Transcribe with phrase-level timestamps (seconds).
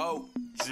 [0.00, 0.70] OG.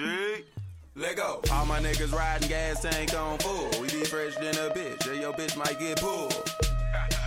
[0.96, 1.42] Let go.
[1.52, 3.68] All my niggas riding gas tank on full.
[3.80, 5.06] We be fresh than a bitch.
[5.06, 6.32] Yeah, your bitch might get pulled.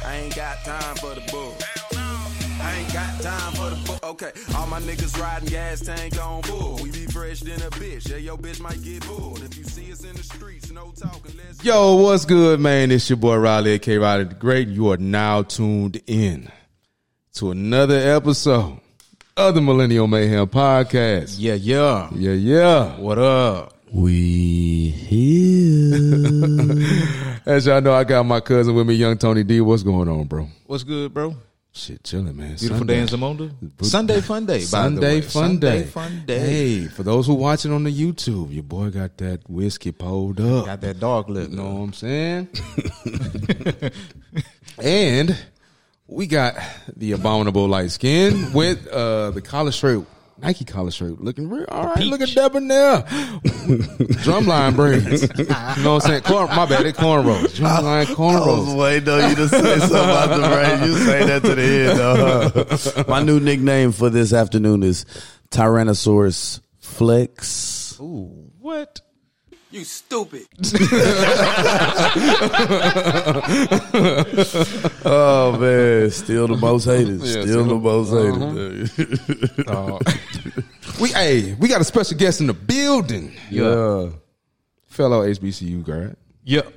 [0.04, 1.56] I ain't got time for the bull.
[1.94, 4.10] I ain't got time for the bull.
[4.12, 6.80] Okay, all my niggas riding gas tank on full.
[6.82, 8.10] We be fresh than a bitch.
[8.10, 9.44] Yeah, your bitch might get pulled.
[9.44, 11.38] If you see us in the streets, no talking.
[11.38, 12.90] Let's Yo, what's good, man?
[12.90, 14.00] It's your boy Riley, K.
[14.00, 14.70] Riley the Great.
[14.70, 16.52] You are now tuned in
[17.36, 18.80] to another episode
[19.38, 21.36] of the Millennial Mayhem Podcast.
[21.38, 22.10] Yeah, yeah.
[22.14, 22.98] Yeah, yeah.
[22.98, 23.78] What up?
[23.92, 25.96] We here.
[27.46, 29.62] As y'all know, I got my cousin with me, Young Tony D.
[29.62, 30.48] What's going on, bro?
[30.66, 31.36] What's good, bro?
[31.74, 32.56] Shit, chilling, man.
[32.58, 32.96] Beautiful Sunday.
[32.96, 33.86] day in Zamunda.
[33.86, 34.60] Sunday fun day.
[34.60, 35.88] Sunday fun Sunday day.
[35.88, 36.40] fun day.
[36.40, 40.66] Hey, for those who watching on the YouTube, your boy got that whiskey pulled up.
[40.66, 41.50] Got that dog lip.
[41.50, 42.50] You know what I'm saying?
[44.84, 45.38] and
[46.12, 46.56] we got
[46.96, 50.06] the abominable light skin with uh the collar shirt,
[50.38, 52.04] Nike collar shirt, looking real all right.
[52.04, 53.04] Look at debonair,
[54.26, 55.22] drumline braids.
[55.38, 55.46] You
[55.84, 56.24] know what I'm saying?
[56.24, 57.56] Corn, my bad, it cornrows.
[57.58, 58.78] Drumline I was cornrows.
[58.78, 60.90] waiting on you to say something about the rain.
[60.90, 62.94] You say that to the end, though.
[62.96, 63.04] huh?
[63.08, 65.06] My new nickname for this afternoon is
[65.50, 67.98] Tyrannosaurus Flex.
[68.00, 69.02] Ooh, what?
[69.72, 70.48] You stupid.
[75.04, 77.20] Oh man, still the most hated.
[77.22, 79.68] Yeah, still the most hated.
[79.68, 80.00] Uh,
[81.02, 83.34] we hey, we got a special guest in the building.
[83.50, 84.10] Yeah.
[84.88, 86.74] Fellow HBCU grad, Yep.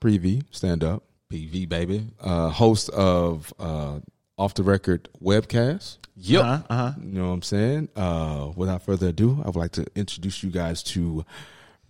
[0.00, 1.02] Prairie View, stand up.
[1.32, 2.06] PV, baby.
[2.20, 3.98] uh, host of uh,
[4.38, 5.96] Off the Record webcast.
[6.16, 6.42] Yep.
[6.44, 6.62] Uh-huh.
[6.70, 6.92] Uh-huh.
[7.02, 7.88] You know what I'm saying?
[7.96, 11.24] Uh, without further ado, I would like to introduce you guys to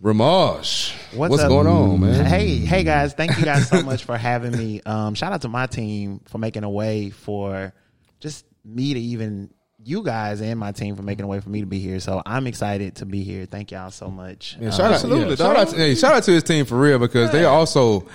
[0.05, 1.15] Ramaj.
[1.15, 1.49] What's, up?
[1.49, 2.25] going on, man?
[2.27, 4.79] Hey, hey guys, thank you guys so much for having me.
[4.85, 7.73] Um, shout out to my team for making a way for
[8.19, 9.51] just me to even
[9.83, 11.99] you guys and my team for making a way for me to be here.
[11.99, 13.47] So I'm excited to be here.
[13.47, 14.57] Thank y'all so much.
[14.61, 16.77] Yeah, shout out, absolutely, yeah, shout out, to, hey, shout out to his team for
[16.79, 18.07] real because they are also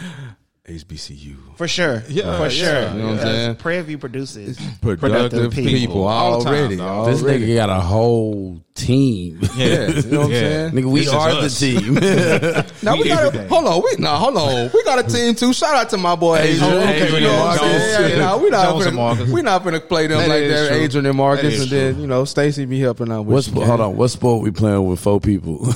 [0.70, 2.02] HBCU for sure.
[2.08, 2.48] Yeah, for yeah.
[2.48, 2.80] sure.
[2.92, 3.56] You know what I'm saying?
[3.56, 6.06] Prairie View produces productive, Productive people, people.
[6.06, 7.10] All the time, already.
[7.12, 9.40] This nigga got a whole team.
[9.56, 10.38] yeah, you know what I'm Yeah.
[10.40, 10.72] saying?
[10.72, 11.94] nigga, we This are the team.
[12.82, 13.48] Now we, We got a, everything.
[13.48, 14.70] hold on, we nah, hold on.
[14.72, 15.52] We got a team too.
[15.52, 16.72] Shout out to my boy Adrian.
[16.74, 17.92] okay, you know what I'm Marcus.
[17.94, 18.10] saying?
[18.18, 19.28] Yeah, nah, we not Jones and Marcus.
[19.28, 20.68] finna, we not finna play them That like that.
[20.68, 20.76] true.
[20.78, 22.02] Adrian and Marcus, and then true.
[22.02, 23.34] you know Stacy be helping out with.
[23.34, 23.96] What sport, hold on.
[23.96, 25.66] What sport we playing with four people?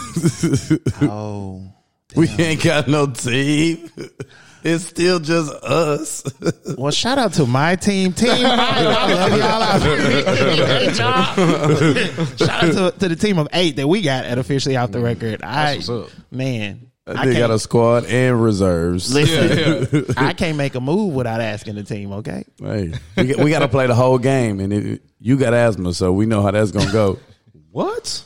[1.02, 1.62] Oh.
[2.16, 3.90] we ain't got no team.
[4.64, 6.24] It's still just us.
[6.78, 8.12] Well, shout out to my team.
[8.14, 10.66] Team I love y'all out there.
[10.66, 11.36] Great job.
[12.38, 14.98] shout out to, to the team of eight that we got at officially out the
[14.98, 15.04] mm.
[15.04, 15.42] record.
[15.42, 16.08] I what's up.
[16.30, 19.14] man, I they got can't, a squad and reserves.
[19.14, 20.14] listen.
[20.16, 22.12] I can't make a move without asking the team.
[22.12, 25.54] Okay, Hey, we, got- we got to play the whole game, and it, you got
[25.54, 27.18] asthma, so we know how that's gonna go.
[27.70, 28.24] What?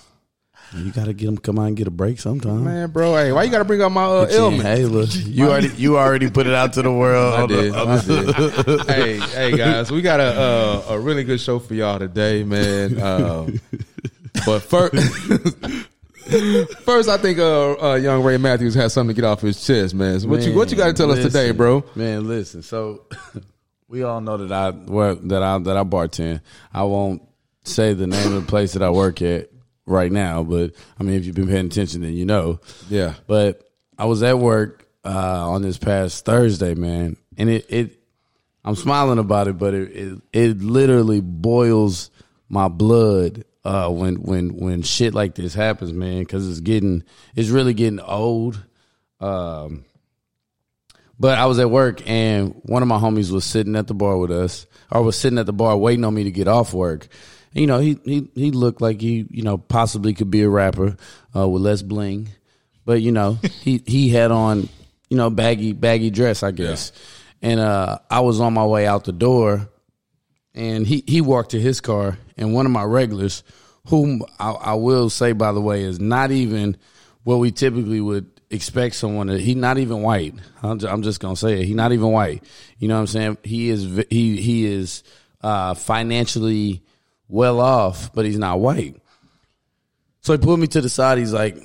[0.76, 2.64] You got to get them come out and get a break sometime.
[2.64, 4.60] Man, bro, hey, why you gotta bring up my uh, Get your ailment?
[4.60, 5.04] inhaler.
[5.26, 7.34] You already you already put it out to the world.
[7.34, 7.74] I on the- did.
[7.74, 8.86] I did.
[8.88, 9.18] hey,
[9.50, 13.00] hey, guys, we got a uh, a really good show for y'all today, man.
[13.00, 13.60] Um,
[14.44, 14.94] but first,
[16.84, 19.94] first, I think uh, uh, young Ray Matthews has something to get off his chest,
[19.94, 20.20] man.
[20.20, 21.84] So what you what you got to tell us today, bro?
[21.94, 22.62] Man, listen.
[22.62, 23.06] So
[23.88, 26.40] we all know that I work that I that I bartend.
[26.72, 27.22] I won't
[27.64, 29.50] say the name of the place that I work at
[29.88, 32.60] right now, but I mean, if you've been paying attention, then you know.
[32.88, 33.68] Yeah, But
[33.98, 37.98] I was at work uh, on this past Thursday, man, and it, it
[38.64, 42.10] I'm smiling about it, but it it, it literally boils
[42.48, 47.48] my blood uh, when when when shit like this happens, man, because it's getting it's
[47.48, 48.62] really getting old.
[49.20, 49.84] Um,
[51.18, 54.16] but I was at work and one of my homies was sitting at the bar
[54.16, 57.08] with us, or was sitting at the bar waiting on me to get off work.
[57.52, 60.96] You know, he he he looked like he you know possibly could be a rapper
[61.34, 62.28] uh, with less bling,
[62.84, 64.68] but you know he he had on
[65.08, 66.92] you know baggy baggy dress, I guess.
[67.40, 69.68] And uh, I was on my way out the door,
[70.54, 73.44] and he he walked to his car, and one of my regulars,
[73.86, 76.76] whom I, I will say by the way is not even
[77.24, 79.38] what we typically would expect someone to.
[79.38, 80.34] He not even white.
[80.62, 81.66] I'm just, I'm just gonna say it.
[81.66, 82.42] He not even white.
[82.78, 83.38] You know what I'm saying?
[83.42, 85.02] He is he he is
[85.42, 86.82] uh, financially
[87.28, 88.96] well off, but he's not white.
[90.20, 91.18] So he pulled me to the side.
[91.18, 91.56] He's like,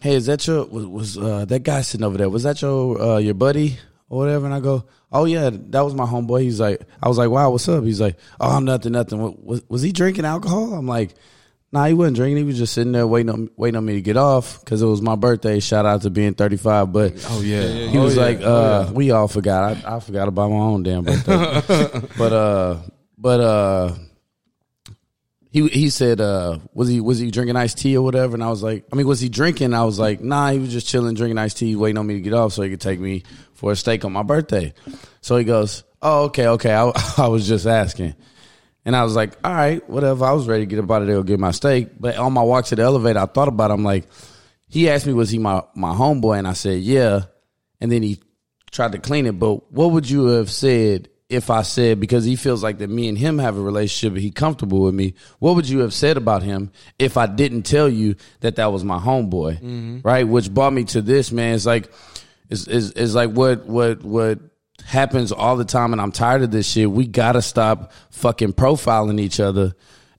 [0.00, 2.28] "Hey, is that your was, was uh, that guy sitting over there?
[2.28, 3.78] Was that your uh, your buddy
[4.08, 7.18] or whatever?" And I go, "Oh yeah, that was my homeboy." He's like, "I was
[7.18, 10.24] like, wow, what's up?" He's like, "Oh, I'm nothing, nothing." What- Was was he drinking
[10.26, 10.74] alcohol?
[10.74, 11.14] I'm like,
[11.70, 12.38] "Nah, he wasn't drinking.
[12.38, 14.86] He was just sitting there waiting on waiting on me to get off because it
[14.86, 15.60] was my birthday.
[15.60, 19.84] Shout out to being 35." But Oh yeah, he was like, uh, "We all forgot.
[19.86, 22.76] I, I forgot about my own damn birthday." but uh,
[23.16, 23.94] but uh,
[25.52, 28.34] he he said, uh, was he was he drinking iced tea or whatever?
[28.34, 29.74] And I was like, I mean, was he drinking?
[29.74, 32.20] I was like, nah, he was just chilling, drinking iced tea, waiting on me to
[32.20, 33.22] get off so he could take me
[33.52, 34.72] for a steak on my birthday.
[35.20, 36.74] So he goes, oh, okay, okay.
[36.74, 38.14] I, I was just asking.
[38.86, 40.24] And I was like, all right, whatever.
[40.24, 42.00] I was ready to get up out of there and get my steak.
[42.00, 43.74] But on my walk to the elevator, I thought about it.
[43.74, 44.08] I'm like,
[44.68, 46.38] he asked me, was he my, my homeboy?
[46.38, 47.24] And I said, yeah.
[47.78, 48.20] And then he
[48.70, 49.38] tried to clean it.
[49.38, 53.08] But what would you have said if I said, because he feels like that me
[53.08, 56.42] and him have a relationship he comfortable with me, what would you have said about
[56.42, 59.56] him if I didn't tell you that that was my homeboy?
[59.56, 59.98] Mm-hmm.
[60.02, 60.28] Right?
[60.28, 61.54] Which brought me to this, man.
[61.54, 61.90] It's like,
[62.50, 64.40] it's, it's, it's like what, what, what
[64.84, 65.92] happens all the time.
[65.92, 66.90] And I'm tired of this shit.
[66.90, 69.74] We gotta stop fucking profiling each other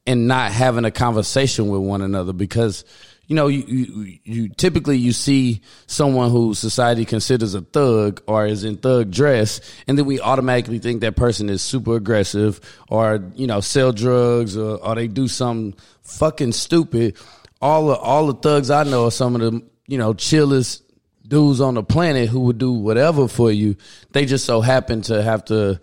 [0.07, 2.83] and not having a conversation with one another because
[3.28, 8.46] you know you, you you typically you see someone who society considers a thug or
[8.46, 12.60] is in thug dress and then we automatically think that person is super aggressive
[12.90, 17.16] or you know sell drugs or, or they do something fucking stupid
[17.62, 20.84] all the all the thugs I know are some of the you know chillest
[21.25, 23.78] dudes on the planet who would do whatever for you
[24.12, 25.80] they just so happen to have to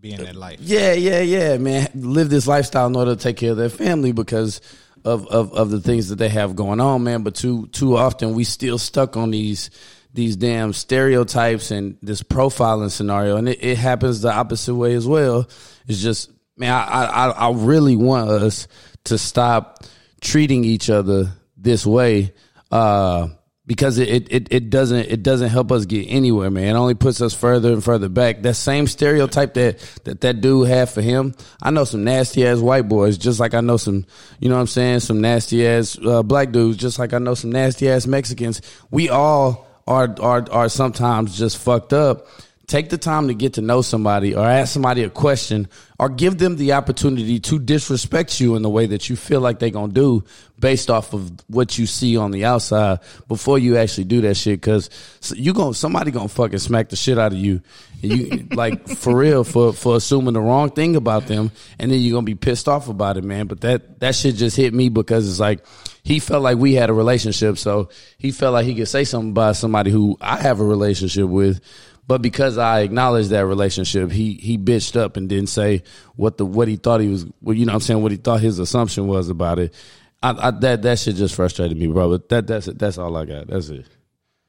[0.00, 0.60] Be in that life.
[0.62, 1.88] yeah, yeah, yeah, man.
[1.96, 4.60] Live this lifestyle in order to take care of their family because
[5.08, 7.22] of, of, of the things that they have going on, man.
[7.22, 9.70] But too too often we still stuck on these
[10.14, 15.06] these damn stereotypes and this profiling scenario, and it, it happens the opposite way as
[15.06, 15.48] well.
[15.86, 18.68] It's just, man, I, I I really want us
[19.04, 19.84] to stop
[20.20, 22.34] treating each other this way.
[22.70, 23.28] Uh,
[23.68, 26.74] because it, it, it, doesn't it doesn't help us get anywhere, man.
[26.74, 28.40] It only puts us further and further back.
[28.40, 31.34] That same stereotype that that, that dude had for him.
[31.62, 34.06] I know some nasty ass white boys, just like I know some,
[34.40, 37.34] you know what I'm saying, some nasty ass uh, black dudes, just like I know
[37.34, 38.62] some nasty ass Mexicans.
[38.90, 42.26] We all are are are sometimes just fucked up.
[42.68, 45.68] Take the time to get to know somebody or ask somebody a question
[45.98, 49.58] or give them the opportunity to disrespect you in the way that you feel like
[49.58, 50.24] they're going to do
[50.60, 54.60] based off of what you see on the outside before you actually do that shit
[54.60, 54.90] cuz
[55.34, 57.62] you going somebody going to fucking smack the shit out of you.
[58.02, 62.00] And you like for real for for assuming the wrong thing about them and then
[62.00, 63.46] you're going to be pissed off about it, man.
[63.46, 65.64] But that that shit just hit me because it's like
[66.08, 69.32] he felt like we had a relationship, so he felt like he could say something
[69.32, 71.60] about somebody who I have a relationship with.
[72.08, 75.82] But because I acknowledged that relationship, he he bitched up and didn't say
[76.16, 77.26] what the what he thought he was.
[77.42, 79.74] Well, you know, what I'm saying what he thought his assumption was about it.
[80.22, 82.08] I, I, that that shit just frustrated me, bro.
[82.08, 82.78] But that that's it.
[82.78, 83.46] That's all I got.
[83.46, 83.84] That's it.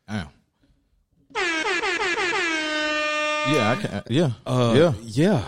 [0.07, 0.29] Damn.
[3.49, 4.03] Yeah, I can.
[4.09, 4.93] Yeah, Uh, yeah.
[5.01, 5.43] yeah,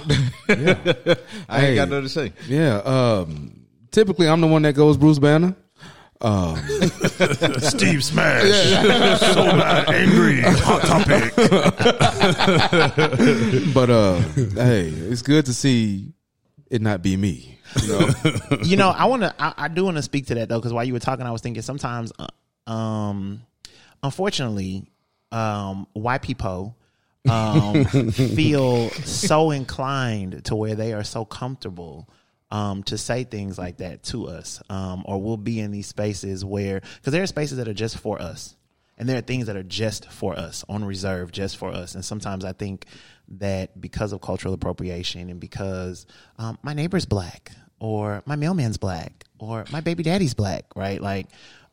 [1.48, 1.68] I Hey.
[1.68, 2.34] ain't got nothing to say.
[2.48, 2.78] yeah.
[2.78, 3.62] Um,
[3.92, 5.56] typically, I'm the one that goes Bruce Banner.
[6.22, 6.58] Um,
[7.60, 8.44] Steve Smash.
[9.20, 11.36] so mad, angry, hot topic.
[13.74, 14.20] but uh,
[14.54, 16.14] hey, it's good to see
[16.70, 17.58] it not be me.
[17.82, 18.10] You know?
[18.64, 19.34] you know, I want to.
[19.40, 21.32] I, I do want to speak to that though, because while you were talking, I
[21.32, 23.42] was thinking sometimes, uh, um,
[24.04, 24.92] unfortunately,
[25.32, 26.78] um, white people
[27.30, 32.10] um, feel so inclined to where they are so comfortable.
[32.52, 36.44] Um, to say things like that to us, um, or we'll be in these spaces
[36.44, 38.58] where, because there are spaces that are just for us,
[38.98, 41.96] and there are things that are just for us, on reserve, just for us.
[41.96, 42.86] And sometimes I think
[43.40, 46.06] that because of cultural appropriation and because
[46.38, 51.02] um, my neighbor's black, or my mailman's black, or my baby daddy's black, right?
[51.02, 51.28] Like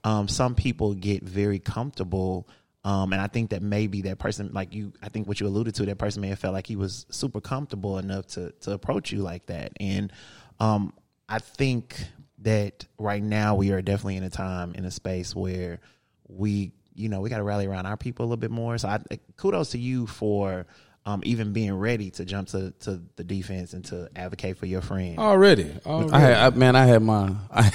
[0.04, 2.49] um, some people get very comfortable.
[2.85, 5.75] Um, and I think that maybe that person, like you, I think what you alluded
[5.75, 9.12] to, that person may have felt like he was super comfortable enough to to approach
[9.12, 9.73] you like that.
[9.80, 10.12] And
[10.61, 10.93] um,
[11.29, 11.97] I think
[12.38, 15.81] that right now we are definitely in a time in a space where
[16.29, 18.79] we, you know, we got to rally around our people a little bit more.
[18.79, 19.00] So I
[19.37, 20.67] kudos to you for
[21.05, 24.83] um, even being ready to jump to, to the defense and to advocate for your
[24.83, 25.19] friend.
[25.19, 26.12] already, already.
[26.12, 27.73] I had I, man, I had my I,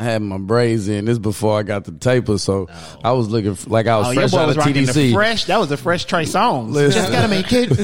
[0.00, 1.04] I had my braids in.
[1.04, 2.68] This before I got the taper, so
[3.04, 4.86] I was looking f- like I was Oh, your fresh boy out was of rocking
[4.86, 5.12] the TDC.
[5.12, 5.44] fresh.
[5.44, 6.74] That was a fresh Trey Songz.
[6.92, 7.68] Just gotta make it.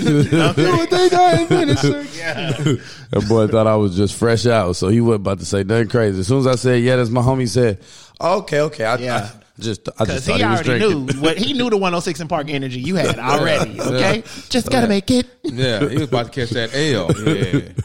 [3.11, 5.88] That boy thought I was just fresh out, so he wasn't about to say nothing
[5.88, 6.20] crazy.
[6.20, 7.80] As soon as I said, "Yeah, that's my homie," said,
[8.20, 9.30] "Okay, okay." I, Yeah.
[9.32, 11.06] I just I just thought he he, was already drinking.
[11.06, 13.80] knew what he knew the 106 & Park energy you had already.
[13.80, 15.26] Okay, just gotta make it.
[15.44, 17.11] yeah, he was about to catch that L.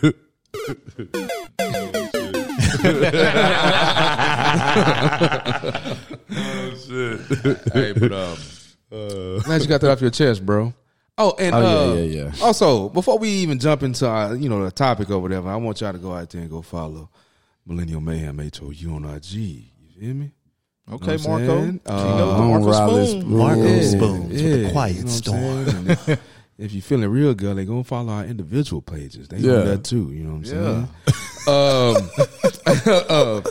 [0.04, 0.12] Yeah.
[7.74, 8.38] Hey, but um,
[9.42, 10.74] glad you got that off your chest, bro.
[11.18, 12.44] Oh, and Oh, yeah, uh, yeah, yeah.
[12.44, 15.82] Also, before we even jump into uh, you know the topic or whatever, I want
[15.82, 17.10] y'all to go out there and go follow
[17.66, 19.34] Millennial Mayhem HOU on IG.
[19.36, 19.70] You
[20.00, 20.32] feel me?
[20.92, 21.48] Okay, Know Marco.
[21.48, 21.80] saying?
[21.80, 22.72] King Uh, of Marco
[23.06, 23.22] Spoon.
[23.22, 23.38] Spoon.
[23.38, 23.82] Marco Yeah.
[23.82, 25.90] Spoons with the quiet you know storm.
[25.90, 26.20] if-
[26.58, 29.28] if you feeling real good, they gonna follow our individual pages.
[29.28, 29.62] They Yeah.
[29.62, 30.12] do that too.
[30.12, 30.88] You know what I'm saying?
[31.48, 32.10] Um,
[32.68, 33.42] uh,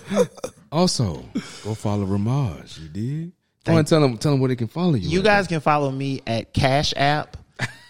[0.73, 1.25] also,
[1.65, 2.79] go follow Ramaj.
[2.81, 3.33] You did.
[3.65, 5.09] Go and tell them tell them where they can follow you.
[5.09, 5.25] You at.
[5.25, 7.37] guys can follow me at Cash App.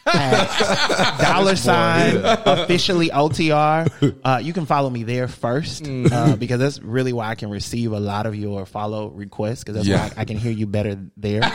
[1.20, 4.14] dollar sign officially OTR.
[4.24, 6.10] Uh, you can follow me there first Mm.
[6.12, 9.76] uh, because that's really why I can receive a lot of your follow requests because
[9.76, 10.08] that's Yeah.
[10.08, 11.42] why I, I can hear you better there.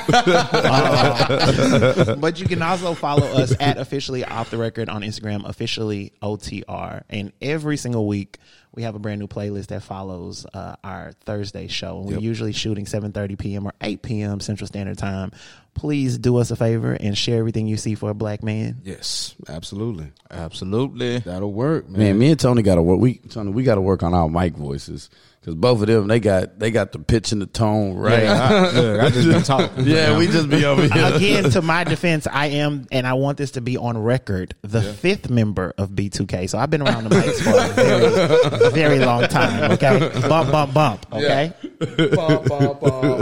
[0.65, 6.13] Uh, but you can also follow us at officially off the record on Instagram, officially
[6.21, 8.37] OTR, and every single week
[8.75, 11.99] we have a brand new playlist that follows uh, our Thursday show.
[11.99, 13.67] And we're usually shooting 7:30 p.m.
[13.67, 14.39] or 8 p.m.
[14.39, 15.31] Central Standard Time.
[15.73, 18.77] Please do us a favor and share everything you see for a black man.
[18.83, 20.11] Yes, absolutely.
[20.31, 21.19] Absolutely.
[21.19, 21.99] That'll work, man.
[21.99, 22.99] Man, me and Tony got to work.
[22.99, 25.09] We Tony, we got to work on our mic voices
[25.45, 28.23] because both of them they got they got the pitch and the tone right.
[28.23, 29.85] Yeah, I, look, I just been talking.
[29.85, 31.15] we just be over here.
[31.15, 34.81] Again, to my defense, I am, and I want this to be on record, the
[34.81, 36.49] fifth member of B2K.
[36.49, 39.71] So I've been around the mics for a very, very long time.
[39.73, 41.05] Okay, bump, bump, bump.
[41.13, 43.19] Okay, Bum, bum, bum.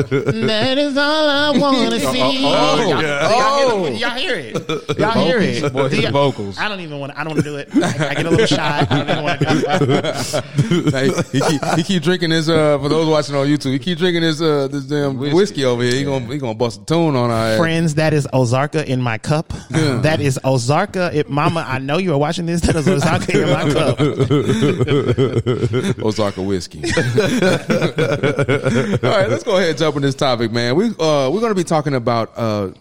[0.48, 2.22] that is all I want to oh, see.
[2.22, 3.30] oh, y'all, yeah.
[3.30, 4.54] y'all, y'all hear it?
[4.98, 5.26] Y'all oh.
[5.26, 5.62] hear it?
[5.62, 6.58] Vocals, boy, Do the y'all- vocals.
[6.60, 7.12] I don't even want.
[7.14, 7.70] to I don't want to do it.
[7.76, 8.88] I, I get a little shy.
[8.90, 11.26] I don't even want to do it.
[11.32, 13.72] He, keep, he keep drinking his uh for those watching on YouTube.
[13.72, 15.96] He keep drinking his uh this damn whiskey, over here.
[15.96, 17.58] He gonna he gonna bust a tune on our ass.
[17.58, 19.50] Friends, that is Ozarka in my cup.
[19.70, 21.12] That is Ozarka.
[21.12, 22.62] If Mama, I know you are watching this.
[22.62, 23.98] That is Ozarka in my cup.
[26.04, 26.84] Ozarka whiskey.
[29.04, 30.76] All right, let's go ahead and jump in this topic, man.
[30.76, 32.74] We uh we're gonna be talking about uh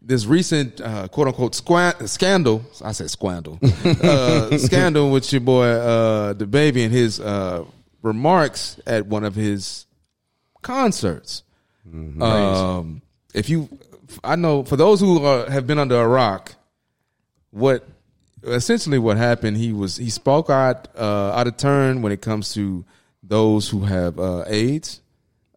[0.00, 2.64] this recent uh, quote unquote squa- scandal.
[2.82, 3.58] I said scandal.
[3.84, 7.66] uh, scandal with your boy uh DaBaby and his uh
[8.02, 9.86] remarks at one of his
[10.62, 11.42] concerts.
[12.20, 13.02] Um,
[13.34, 13.68] if you,
[14.22, 16.54] I know for those who uh, have been under a rock,
[17.50, 17.86] what
[18.44, 22.52] essentially what happened, he was he spoke out uh, out of turn when it comes
[22.54, 22.84] to
[23.22, 25.00] those who have uh, AIDS.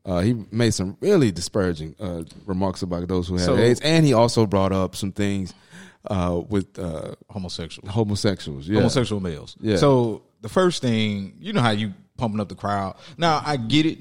[0.05, 4.05] Uh, he made some really disparaging uh, remarks about those who have So- AIDS, and
[4.05, 5.53] he also brought up some things
[6.07, 7.87] uh, with uh, Homosexual.
[7.89, 8.67] homosexuals.
[8.67, 8.77] Yeah.
[8.79, 9.55] Homosexual males.
[9.61, 9.77] Yeah.
[9.77, 12.95] So the first thing, you know how you pumping up the crowd.
[13.17, 13.99] Now I get it.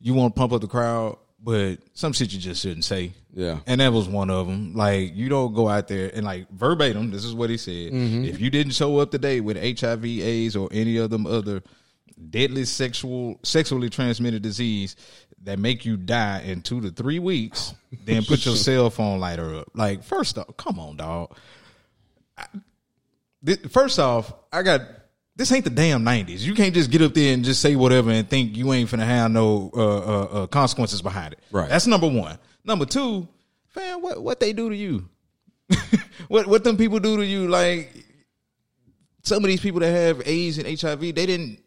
[0.00, 3.12] You want to pump up the crowd, but some shit you just shouldn't say.
[3.32, 3.58] Yeah.
[3.66, 4.74] And that was one of them.
[4.74, 7.10] Like you don't go out there and like verbatim.
[7.10, 7.92] This is what he said.
[7.92, 8.24] Mm-hmm.
[8.24, 11.62] If you didn't show up today with HIV, AIDS, or any of them other
[12.30, 14.96] deadly sexual sexually transmitted disease
[15.42, 19.56] that make you die in two to three weeks, then put your cell phone lighter
[19.56, 19.68] up.
[19.74, 21.36] Like first off, come on, dog.
[23.44, 24.80] Th- First off, I got
[25.36, 26.46] this ain't the damn nineties.
[26.46, 29.06] You can't just get up there and just say whatever and think you ain't finna
[29.06, 31.40] have no uh, uh, uh, consequences behind it.
[31.50, 31.68] Right.
[31.68, 32.38] That's number one.
[32.64, 33.28] Number two,
[33.68, 35.08] fam, what what they do to you?
[36.28, 37.48] what what them people do to you?
[37.48, 37.92] Like
[39.22, 41.60] some of these people that have AIDS and HIV, they didn't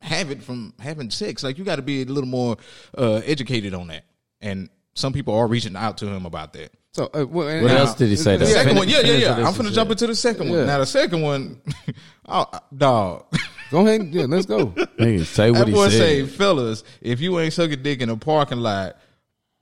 [0.00, 1.44] have it from having sex.
[1.44, 2.56] Like you got to be a little more
[2.96, 4.04] uh, educated on that.
[4.40, 6.72] And some people are reaching out to him about that.
[6.92, 8.36] So, uh, well, What now- else did he say?
[8.36, 8.50] The though?
[8.50, 9.46] second one, yeah, yeah, yeah.
[9.46, 10.58] I'm gonna jump into the second one.
[10.60, 10.64] Yeah.
[10.64, 11.60] Now the second one,
[12.28, 13.26] oh, dog.
[13.70, 14.08] Go ahead.
[14.12, 14.66] Yeah, let's go.
[14.98, 15.98] Nigga, say what That he boy said.
[15.98, 18.96] say, fellas, if you ain't sucking dick in a parking lot,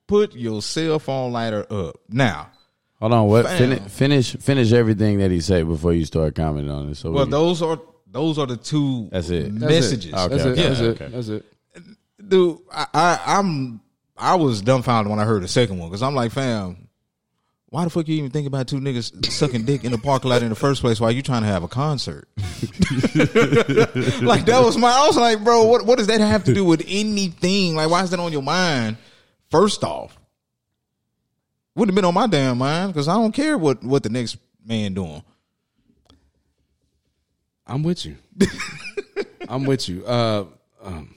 [0.07, 1.97] put your cell phone lighter up.
[2.09, 2.51] Now,
[3.01, 3.45] Hold on, what?
[3.47, 3.59] Fam.
[3.59, 6.95] Finish, finish, finish everything that he said before you start commenting on it.
[6.95, 7.79] So well, we- those are
[8.11, 9.53] those are the two That's it.
[9.59, 10.07] That's messages.
[10.07, 10.13] It.
[10.13, 10.47] That's Okay, it.
[10.47, 11.05] okay, That's okay.
[11.05, 11.13] it.
[11.13, 11.45] That's it.
[12.29, 13.81] Dude, I, I I'm
[14.17, 16.86] I was dumbfounded when I heard the second one because I'm like, fam,
[17.69, 20.43] why the fuck you even think about two niggas sucking dick in the parking lot
[20.43, 22.29] in the first place while you trying to have a concert?
[22.37, 22.47] like
[24.47, 24.91] that was my.
[24.91, 27.75] I was like, bro, what what does that have to do with anything?
[27.75, 28.99] Like, why is that on your mind?
[29.51, 30.17] First off,
[31.75, 34.37] wouldn't have been on my damn mind because I don't care what what the next
[34.65, 35.23] man doing.
[37.67, 38.17] I'm with you.
[39.49, 40.07] I'm with you.
[40.07, 40.45] Uh,
[40.83, 41.17] um,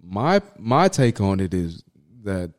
[0.00, 1.82] my my take on it is
[2.22, 2.52] that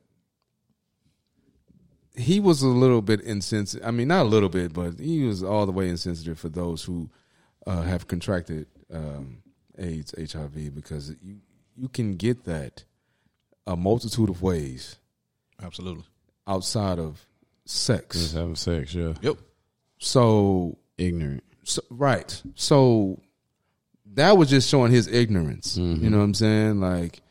[2.16, 3.86] he was a little bit insensitive.
[3.88, 6.84] I mean, not a little bit, but he was all the way insensitive for those
[6.84, 7.10] who
[7.66, 9.42] uh, have contracted um,
[9.78, 11.38] AIDS, HIV, because you
[11.78, 12.84] you can get that
[13.66, 14.98] a multitude of ways
[15.62, 16.04] Absolutely.
[16.46, 17.26] outside of
[17.66, 18.18] sex.
[18.18, 19.14] Just having sex, yeah.
[19.22, 19.38] Yep.
[19.98, 21.44] So Ignorant.
[21.64, 22.42] So, right.
[22.56, 23.20] So
[24.14, 25.78] that was just showing his ignorance.
[25.78, 26.80] You know what I'm saying?
[26.80, 27.22] Like,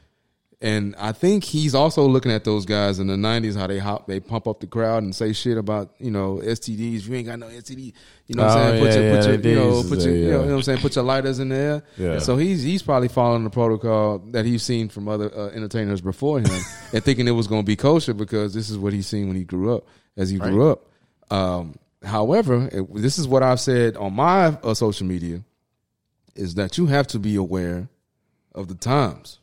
[0.62, 4.06] and I think he's also looking at those guys in the '90s how they hop,
[4.06, 7.06] they pump up the crowd and say shit about you know STDs.
[7.06, 7.92] You ain't got no STD.
[8.26, 8.84] You know what I'm Oh, saying?
[8.84, 10.32] Put your, put your, you know, put your, you know, yeah.
[10.32, 10.78] you know what I'm saying?
[10.80, 11.82] Put your lighters in there.
[11.96, 12.18] Yeah.
[12.20, 16.38] So he's he's probably following the protocol that he's seen from other uh, entertainers before
[16.40, 16.46] him,
[16.92, 19.36] and thinking it was going to be kosher because this is what he's seen when
[19.36, 19.84] he grew up,
[20.16, 20.84] as he grew up.
[21.32, 21.74] Um,
[22.04, 25.42] however, it- this is what I've said on my uh, social media
[26.36, 27.88] is that you have to be aware
[28.54, 29.39] of the times,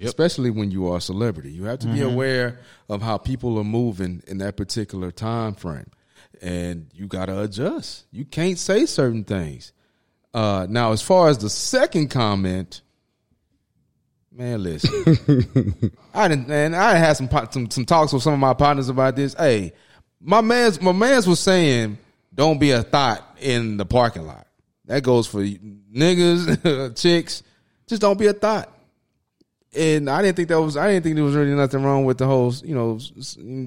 [0.00, 1.50] especially when you are a celebrity.
[1.52, 5.90] You have to be aware of how people are moving in that particular time frame,
[6.40, 8.06] and you got to adjust.
[8.10, 9.72] You can't say certain things.
[10.32, 12.82] Uh, now, as far as the second comment,
[14.30, 18.54] man, listen, I didn't, and I had some, some some talks with some of my
[18.54, 19.34] partners about this.
[19.34, 19.72] Hey,
[20.20, 21.98] my man's my man's was saying,
[22.34, 24.46] don't be a thought in the parking lot.
[24.84, 27.42] That goes for niggas, chicks.
[27.86, 28.77] Just don't be a thought.
[29.76, 30.76] And I didn't think that was.
[30.76, 32.98] I didn't think there was really nothing wrong with the whole, you know,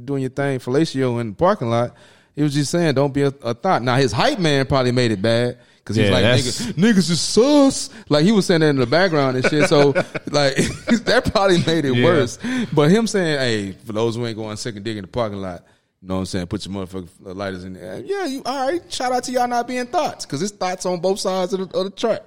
[0.03, 1.95] doing your thing, fellatio in the parking lot.
[2.35, 3.83] He was just saying, don't be a, a thought.
[3.83, 7.19] Now his hype man probably made it bad because he's Yeah, like, niggas, niggas is
[7.21, 7.89] sus.
[8.09, 9.67] Like he was saying that in the background and shit.
[9.69, 9.89] So
[10.31, 10.55] like
[11.05, 12.03] that probably made it Yeah.
[12.05, 12.39] worse.
[12.73, 15.63] But him saying, hey, for those who ain't going second dig in the parking lot,
[16.01, 16.47] you know what I'm saying?
[16.47, 17.99] Put your motherfucking lighters in there.
[17.99, 18.91] Yeah, you all right.
[18.91, 21.77] Shout out to y'all not being thoughts because it's thoughts on both sides of the,
[21.77, 22.21] of the track.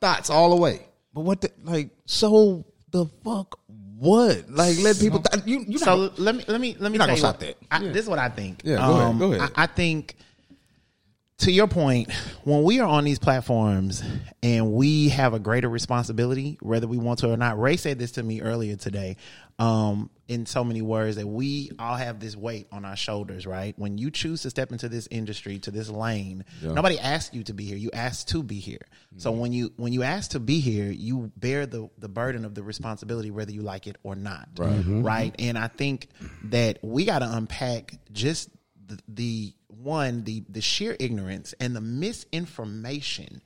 [0.00, 0.82] Thoughts all the way.
[1.14, 1.90] But what the like?
[2.06, 3.58] So the fuck?
[3.98, 4.50] What?
[4.50, 5.20] Like let people?
[5.22, 7.38] Th- you you So not, let me let me let me not gonna what, stop
[7.40, 7.56] that.
[7.70, 8.62] I, This is what I think.
[8.64, 9.50] Um, Yeah, go ahead, go ahead.
[9.56, 10.16] I, I think
[11.42, 12.12] to your point,
[12.44, 14.02] when we are on these platforms
[14.42, 17.60] and we have a greater responsibility, whether we want to or not.
[17.60, 19.16] Ray said this to me earlier today,
[19.58, 23.74] um, in so many words that we all have this weight on our shoulders, right?
[23.76, 27.52] When you choose to step into this industry, to this lane, nobody asked you to
[27.52, 27.76] be here.
[27.76, 28.86] You asked to be here.
[29.18, 32.54] So when you when you ask to be here, you bear the the burden of
[32.54, 34.82] the responsibility, whether you like it or not, right?
[35.04, 35.34] Right.
[35.38, 36.08] And I think
[36.44, 38.48] that we got to unpack just
[38.86, 43.40] the, the one the the sheer ignorance and the misinformation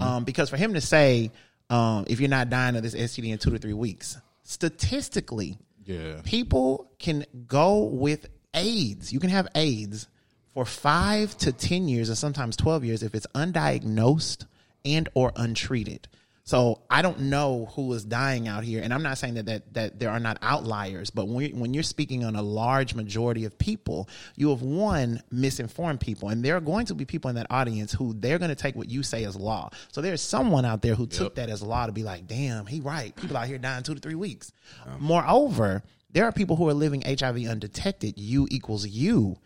[0.00, 1.30] um, because for him to say
[1.70, 6.20] um, if you're not dying of this STD in two to three weeks statistically Yeah.
[6.24, 9.12] people can go with AIDS.
[9.12, 10.08] You can have AIDS
[10.54, 14.46] for five to ten years and sometimes 12 years if it's undiagnosed
[14.84, 16.08] and or untreated
[16.44, 19.74] so I don't know who is dying out here, and I'm not saying that that,
[19.74, 23.56] that there are not outliers, but when, when you're speaking on a large majority of
[23.58, 27.46] people, you have one misinformed people, and there are going to be people in that
[27.50, 29.70] audience who they're going to take what you say as law.
[29.92, 32.80] So there's someone out there who took that as law to be like, "Damn, he
[32.80, 33.14] right.
[33.14, 34.50] People out here dying two to three weeks."
[34.98, 38.18] Moreover, there are people who are living HIV undetected.
[38.18, 39.36] U equals U,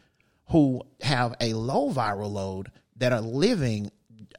[0.49, 3.91] who have a low viral load that are living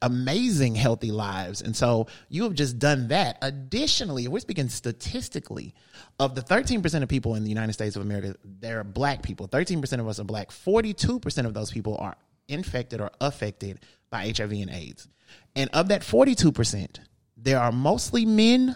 [0.01, 1.61] amazing healthy lives.
[1.61, 3.37] And so you have just done that.
[3.41, 5.73] Additionally, we're speaking statistically,
[6.19, 9.47] of the 13% of people in the United States of America, there are black people.
[9.47, 10.49] 13% of us are black.
[10.49, 12.15] 42% of those people are
[12.47, 13.79] infected or affected
[14.09, 15.07] by HIV and AIDS.
[15.55, 16.99] And of that 42%,
[17.35, 18.75] there are mostly men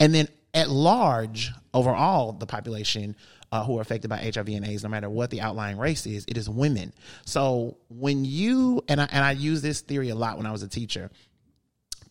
[0.00, 3.14] and then at large, overall, the population
[3.52, 6.24] uh, who are affected by HIV and AIDS, no matter what the outlying race is,
[6.28, 6.92] it is women.
[7.24, 10.62] So when you and I, and I use this theory a lot when I was
[10.62, 11.10] a teacher,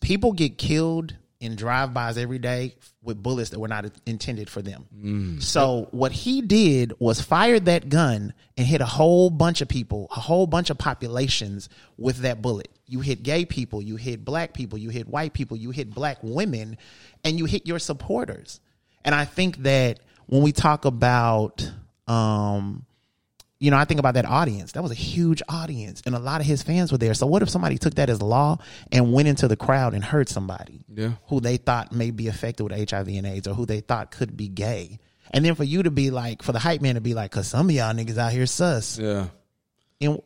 [0.00, 4.86] people get killed in drive-bys every day with bullets that were not intended for them.
[5.40, 10.08] So what he did was fired that gun and hit a whole bunch of people,
[10.16, 11.68] a whole bunch of populations
[11.98, 12.68] with that bullet.
[12.86, 16.18] You hit gay people, you hit black people, you hit white people, you hit black
[16.22, 16.78] women,
[17.22, 18.60] and you hit your supporters.
[19.04, 21.70] And I think that when we talk about
[22.06, 22.84] um
[23.58, 24.72] you know, I think about that audience.
[24.72, 27.14] That was a huge audience, and a lot of his fans were there.
[27.14, 28.58] So, what if somebody took that as law
[28.92, 31.12] and went into the crowd and hurt somebody Yeah.
[31.28, 34.36] who they thought may be affected with HIV and AIDS or who they thought could
[34.36, 34.98] be gay?
[35.30, 37.48] And then for you to be like, for the hype man to be like, because
[37.48, 38.98] some of y'all niggas out here sus.
[38.98, 39.28] Yeah.
[40.02, 40.20] And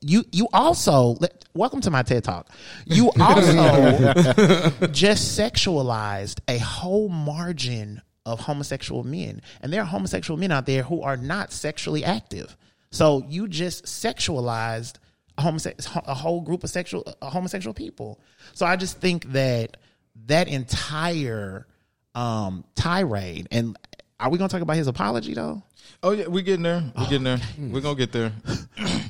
[0.00, 1.16] you, you also,
[1.54, 2.48] welcome to my TED Talk.
[2.84, 9.40] You also just sexualized a whole margin of homosexual men.
[9.62, 12.54] And there are homosexual men out there who are not sexually active.
[12.90, 14.96] So you just sexualized
[15.38, 18.20] a, homose- a whole group of sexual uh, homosexual people.
[18.52, 19.78] So I just think that
[20.26, 21.66] that entire
[22.14, 23.76] um, tirade and
[24.18, 25.62] are we going to talk about his apology though?
[26.02, 26.82] Oh yeah, we're getting there.
[26.96, 27.40] We're getting there.
[27.58, 28.32] We're gonna get there.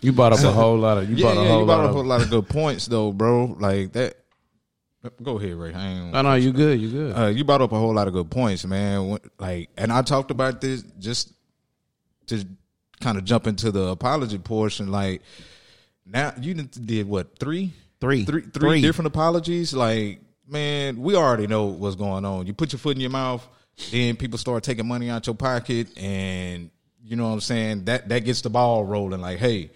[0.03, 1.09] You brought up a whole lot of.
[1.09, 1.97] You yeah, brought a whole You brought lot up of.
[1.97, 3.57] a lot of good points though, bro.
[3.59, 4.17] Like that.
[5.23, 5.73] Go ahead, Ray.
[5.75, 6.81] I ain't, No, no, you good.
[6.81, 7.17] You good.
[7.19, 9.19] uh, you brought up a whole lot of good points, man.
[9.39, 11.33] Like, and I talked about this just
[12.27, 12.45] to
[13.01, 14.91] kind of jump into the apology portion.
[14.91, 15.23] Like,
[16.05, 18.25] now you did what three, Three.
[18.25, 18.81] three, three Three.
[18.81, 19.73] different apologies.
[19.75, 22.47] Like, man, we already know what's going on.
[22.47, 23.47] You put your foot in your mouth,
[23.91, 26.71] then people start taking money out your pocket, and
[27.03, 27.85] you know what I'm saying.
[27.87, 29.21] That that gets the ball rolling.
[29.21, 29.71] Like, hey.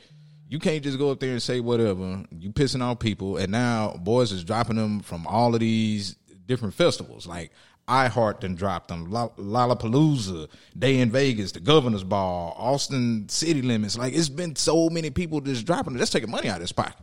[0.50, 2.24] You can't just go up there and say whatever.
[2.36, 6.74] You pissing off people, and now boys is dropping them from all of these different
[6.74, 7.24] festivals.
[7.24, 7.52] Like
[7.86, 13.96] iHeart then dropped them, Lollapalooza, Day N Vegas, the Governor's Ball, Austin City Limits.
[13.96, 15.98] Like it's been so many people just dropping it.
[15.98, 16.96] That's taking money out of his pocket.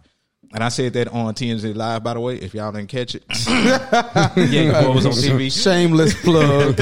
[0.53, 3.23] and I said that on TMZ Live, by the way, if y'all didn't catch it.
[4.51, 5.49] yeah, Boy was on TV.
[5.63, 6.75] Shameless plug.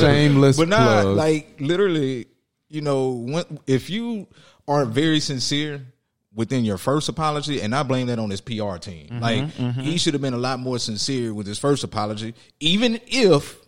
[0.00, 1.16] Shameless But not plug.
[1.16, 2.26] like literally,
[2.68, 4.26] you know, when, if you
[4.66, 5.86] are very sincere
[6.34, 9.08] within your first apology, and I blame that on his PR team.
[9.08, 9.80] Mm-hmm, like mm-hmm.
[9.80, 13.58] he should have been a lot more sincere with his first apology, even if,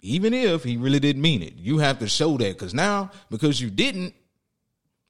[0.00, 1.54] even if he really didn't mean it.
[1.56, 4.14] You have to show that because now because you didn't,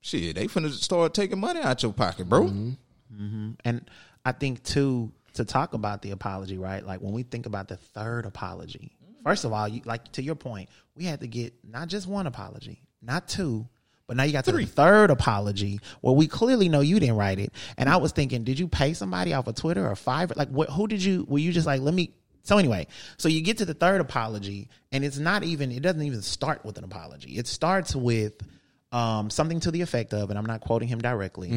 [0.01, 2.45] shit, they finna start taking money out your pocket, bro.
[2.45, 2.71] Mm-hmm,
[3.15, 3.89] mm-hmm, And
[4.25, 6.85] I think too to talk about the apology, right?
[6.85, 10.35] Like when we think about the third apology, first of all, you, like to your
[10.35, 13.69] point, we had to get not just one apology, not two,
[14.07, 17.39] but now you got to the third apology where we clearly know you didn't write
[17.39, 17.53] it.
[17.77, 20.37] And I was thinking, did you pay somebody off of Twitter or Fiverr?
[20.37, 21.25] Like, what, who did you?
[21.29, 22.13] Were you just like, let me?
[22.43, 25.73] So anyway, so you get to the third apology, and it's not even.
[25.73, 27.37] It doesn't even start with an apology.
[27.37, 28.35] It starts with
[28.93, 31.49] um, something to the effect of, and I'm not quoting him directly,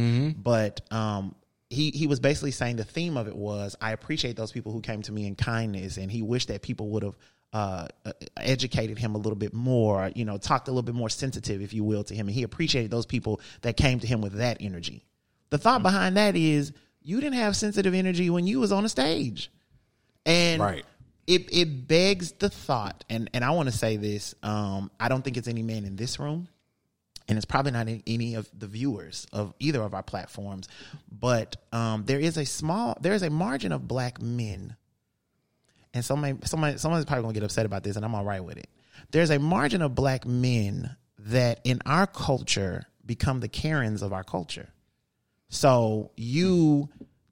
[0.41, 1.35] but um,
[1.69, 4.81] he he was basically saying the theme of it was I appreciate those people who
[4.81, 7.15] came to me in kindness, and he wished that people would have
[7.53, 11.09] uh, uh, educated him a little bit more, you know, talked a little bit more
[11.09, 14.21] sensitive, if you will, to him, and he appreciated those people that came to him
[14.21, 15.03] with that energy.
[15.49, 18.89] The thought behind that is you didn't have sensitive energy when you was on a
[18.89, 19.51] stage,
[20.25, 20.85] and Right.
[21.25, 25.23] it it begs the thought, and and I want to say this, um, I don't
[25.23, 26.49] think it's any man in this room
[27.27, 30.67] and it's probably not in any of the viewers of either of our platforms
[31.12, 34.75] but um, there is a small there is a margin of black men
[35.93, 38.58] and somebody somebody someone's probably gonna get upset about this and i'm all right with
[38.58, 38.69] it.
[39.12, 44.23] There's a margin of black men that in our culture become the karens of our
[44.23, 44.69] culture.
[45.49, 46.89] So you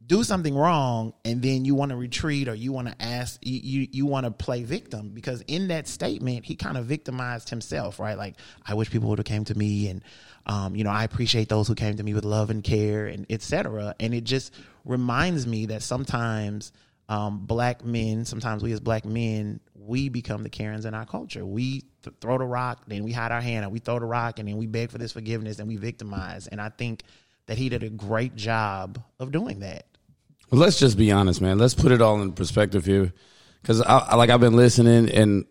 [0.07, 3.59] do something wrong and then you want to retreat or you want to ask you
[3.59, 7.99] you, you want to play victim because in that statement he kind of victimized himself
[7.99, 8.17] right?
[8.17, 10.01] Like i wish people would have came to me and
[10.45, 13.25] um, you know i appreciate those who came to me with love and care and
[13.29, 14.53] etc and it just
[14.85, 16.71] reminds me that sometimes
[17.09, 21.45] um, black men sometimes we as black men we become the karens in our culture.
[21.45, 24.39] We th- throw the rock then we hide our hand and we throw the rock
[24.39, 26.47] and then we beg for this forgiveness and we victimize.
[26.47, 27.03] And i think
[27.47, 29.85] that he did a great job of doing that.
[30.51, 31.57] Well, let's just be honest, man.
[31.57, 33.13] Let's put it all in perspective here,
[33.61, 35.45] because I, I like I've been listening, and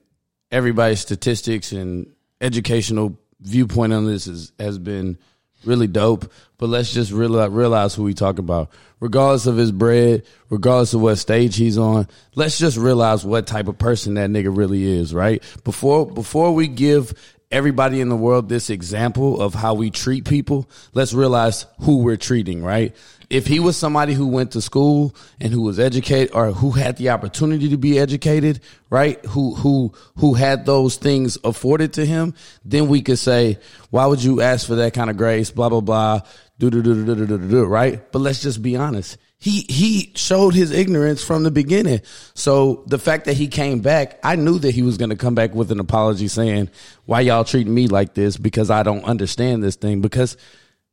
[0.50, 5.18] everybody's statistics and educational viewpoint on this is, has been
[5.64, 6.30] really dope.
[6.58, 11.02] But let's just realize, realize who we talk about, regardless of his bread, regardless of
[11.02, 12.08] what stage he's on.
[12.34, 15.42] Let's just realize what type of person that nigga really is, right?
[15.64, 17.12] Before before we give
[17.50, 22.16] everybody in the world this example of how we treat people, let's realize who we're
[22.16, 22.94] treating, right?
[23.28, 26.96] If he was somebody who went to school and who was educated or who had
[26.96, 29.24] the opportunity to be educated, right?
[29.26, 33.58] Who who who had those things afforded to him, then we could say,
[33.90, 36.20] why would you ask for that kind of grace, blah blah blah,
[36.58, 38.10] do do do do do do do, do right?
[38.12, 39.18] But let's just be honest.
[39.38, 42.00] He he showed his ignorance from the beginning.
[42.34, 45.34] So the fact that he came back, I knew that he was going to come
[45.34, 46.70] back with an apology saying,
[47.04, 50.36] "Why y'all treating me like this because I don't understand this thing." Because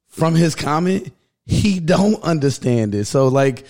[0.08, 1.14] from his comment,
[1.46, 3.06] he don't understand it.
[3.06, 3.66] So like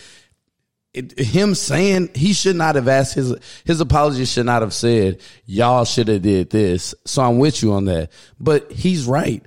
[0.93, 5.19] it, him saying he should not have asked his his apology should not have said
[5.45, 6.95] y'all should have did this.
[7.05, 8.11] So I'm with you on that.
[8.39, 9.43] But he's right.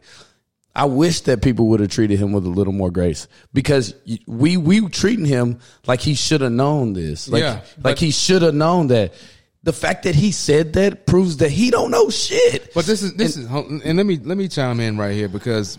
[0.77, 3.95] I wish that people would have treated him with a little more grace because
[4.27, 7.29] we we treating him like he should have known this.
[7.29, 9.15] Like, Yeah, like he should have known that.
[9.63, 12.75] The fact that he said that proves that he don't know shit.
[12.75, 15.79] But this is this is and let me let me chime in right here because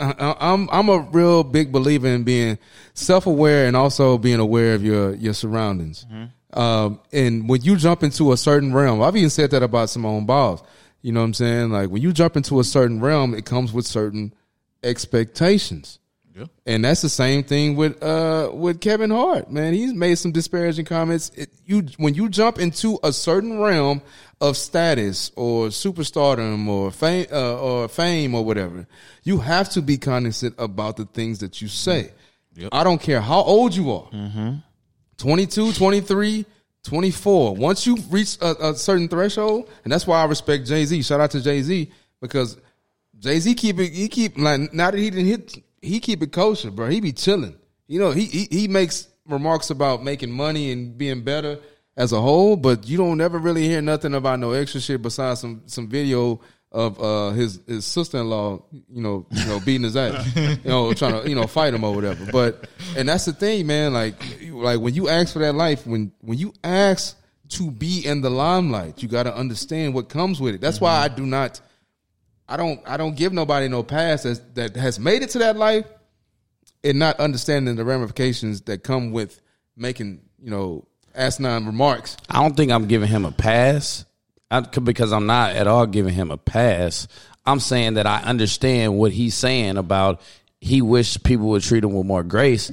[0.00, 2.58] I, I- I'm I'm a real big believer in being
[2.94, 6.06] self aware and also being aware of your your surroundings.
[6.10, 6.58] Mm-hmm.
[6.58, 10.24] Um, and when you jump into a certain realm, I've even said that about Simone
[10.24, 10.62] Biles.
[11.06, 11.70] You know what I'm saying?
[11.70, 14.34] Like when you jump into a certain realm, it comes with certain
[14.82, 16.00] expectations.
[16.34, 16.46] Yeah.
[16.66, 19.72] And that's the same thing with uh with Kevin Hart, man.
[19.72, 21.30] He's made some disparaging comments.
[21.36, 24.02] It, you when you jump into a certain realm
[24.40, 28.88] of status or superstardom or fame uh, or fame or whatever,
[29.22, 32.10] you have to be cognizant about the things that you say.
[32.72, 34.10] I don't care how old you are.
[35.18, 36.44] 22, 23,
[36.86, 37.54] 24.
[37.54, 41.02] Once you reach a, a certain threshold, and that's why I respect Jay Z.
[41.02, 42.56] Shout out to Jay Z because
[43.18, 43.92] Jay Z keep it.
[43.92, 46.88] He keep like now that he didn't hit, he keep it kosher, bro.
[46.88, 47.56] He be chilling.
[47.86, 51.58] You know, he, he he makes remarks about making money and being better
[51.96, 55.40] as a whole, but you don't ever really hear nothing about no extra shit besides
[55.40, 56.40] some some video
[56.72, 60.58] of uh his his sister in law, you know, you know, beating his ass, you
[60.64, 62.30] know, trying to you know fight him or whatever.
[62.30, 63.92] But and that's the thing, man.
[63.92, 64.14] Like
[64.50, 67.16] like when you ask for that life, when when you ask
[67.50, 70.60] to be in the limelight, you got to understand what comes with it.
[70.60, 71.60] That's why I do not.
[72.48, 75.56] I don't I don't give nobody no pass that that has made it to that
[75.56, 75.86] life
[76.84, 79.40] and not understanding the ramifications that come with
[79.76, 82.16] making you know asinine remarks.
[82.28, 84.04] I don't think I'm giving him a pass
[84.50, 87.08] I, because I'm not at all giving him a pass.
[87.44, 90.20] I'm saying that I understand what he's saying about
[90.60, 92.70] he wished people would treat him with more grace.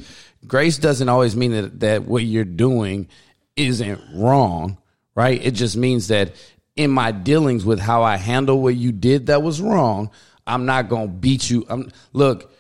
[0.48, 3.08] Grace doesn't always mean that, that what you're doing
[3.56, 4.78] isn't wrong,
[5.16, 5.44] right?
[5.44, 6.34] It just means that
[6.76, 10.10] in my dealings with how I handle what you did that was wrong,
[10.46, 11.66] I'm not gonna beat you.
[11.70, 12.52] I'm look,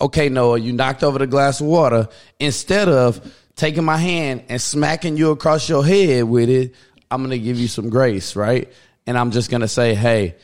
[0.00, 2.08] okay, Noah, you knocked over the glass of water.
[2.38, 3.20] Instead of
[3.56, 6.74] taking my hand and smacking you across your head with it,
[7.10, 8.72] I'm gonna give you some grace, right?
[9.06, 10.36] And I'm just gonna say, hey,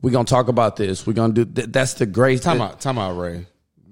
[0.00, 1.06] we're gonna talk about this.
[1.06, 2.40] We're gonna do th- that's the grace.
[2.40, 3.46] Time out, time out, Ray.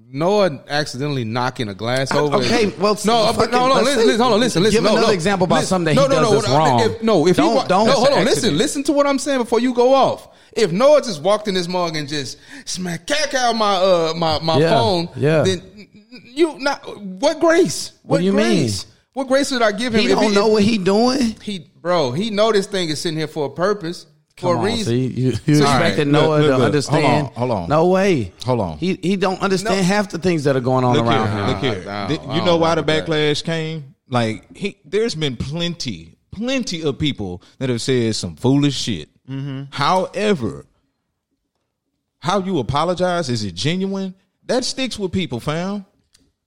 [0.08, 2.36] Noah accidentally knocking a glass over.
[2.36, 4.76] okay, well, no, fucking- no, no, listen, listen, hold on, listen, listen.
[4.76, 5.12] give no, another no.
[5.12, 6.80] example about Listen, something that he no, does no, that's no, wrong.
[6.80, 9.38] If, no, if Don't- he don't- no, hold on, listen, listen to what I'm saying
[9.40, 10.28] before you go off.
[10.52, 14.38] If Noah just walked in this mug and just smack cack out my uh my
[14.38, 15.42] my Yeah, phone, yeah.
[15.42, 15.60] then
[16.24, 17.90] you not what grace?
[18.04, 18.70] What do you mean?
[19.12, 20.00] What grace would I give him?
[20.02, 21.34] he if don't know what he doing.
[21.42, 24.06] he bro, he know this thing is sitting here for a purpose,
[24.38, 24.84] for a on, reason.
[24.92, 26.66] see, you, you So- expected All right, Noah look, look, to look.
[26.66, 27.26] understand.
[27.28, 27.68] Hold on, hold on.
[27.68, 28.32] No way.
[28.44, 28.78] Hold on.
[28.78, 29.82] He he don't understand No.
[29.84, 31.46] half the things that are going on Look around here, him.
[31.48, 31.84] look here.
[31.84, 33.08] Nah, Th- I you don't know why the about that.
[33.08, 33.94] backlash came?
[34.08, 39.08] Like he, there's been plenty, plenty of people that have said some foolish shit.
[39.30, 39.62] Mm-hmm.
[39.70, 40.66] However,
[42.18, 44.14] how you apologize is it genuine?
[44.46, 45.86] That sticks with people, fam.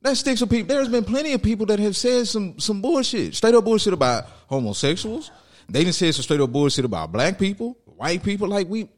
[0.02, 0.68] That sticks with people.
[0.68, 4.26] There's been plenty of people that have said some some bullshit, straight up bullshit about
[4.48, 5.32] homosexuals.
[5.68, 8.48] They didn't say some straight up bullshit about black people, white people.
[8.48, 8.90] Like we,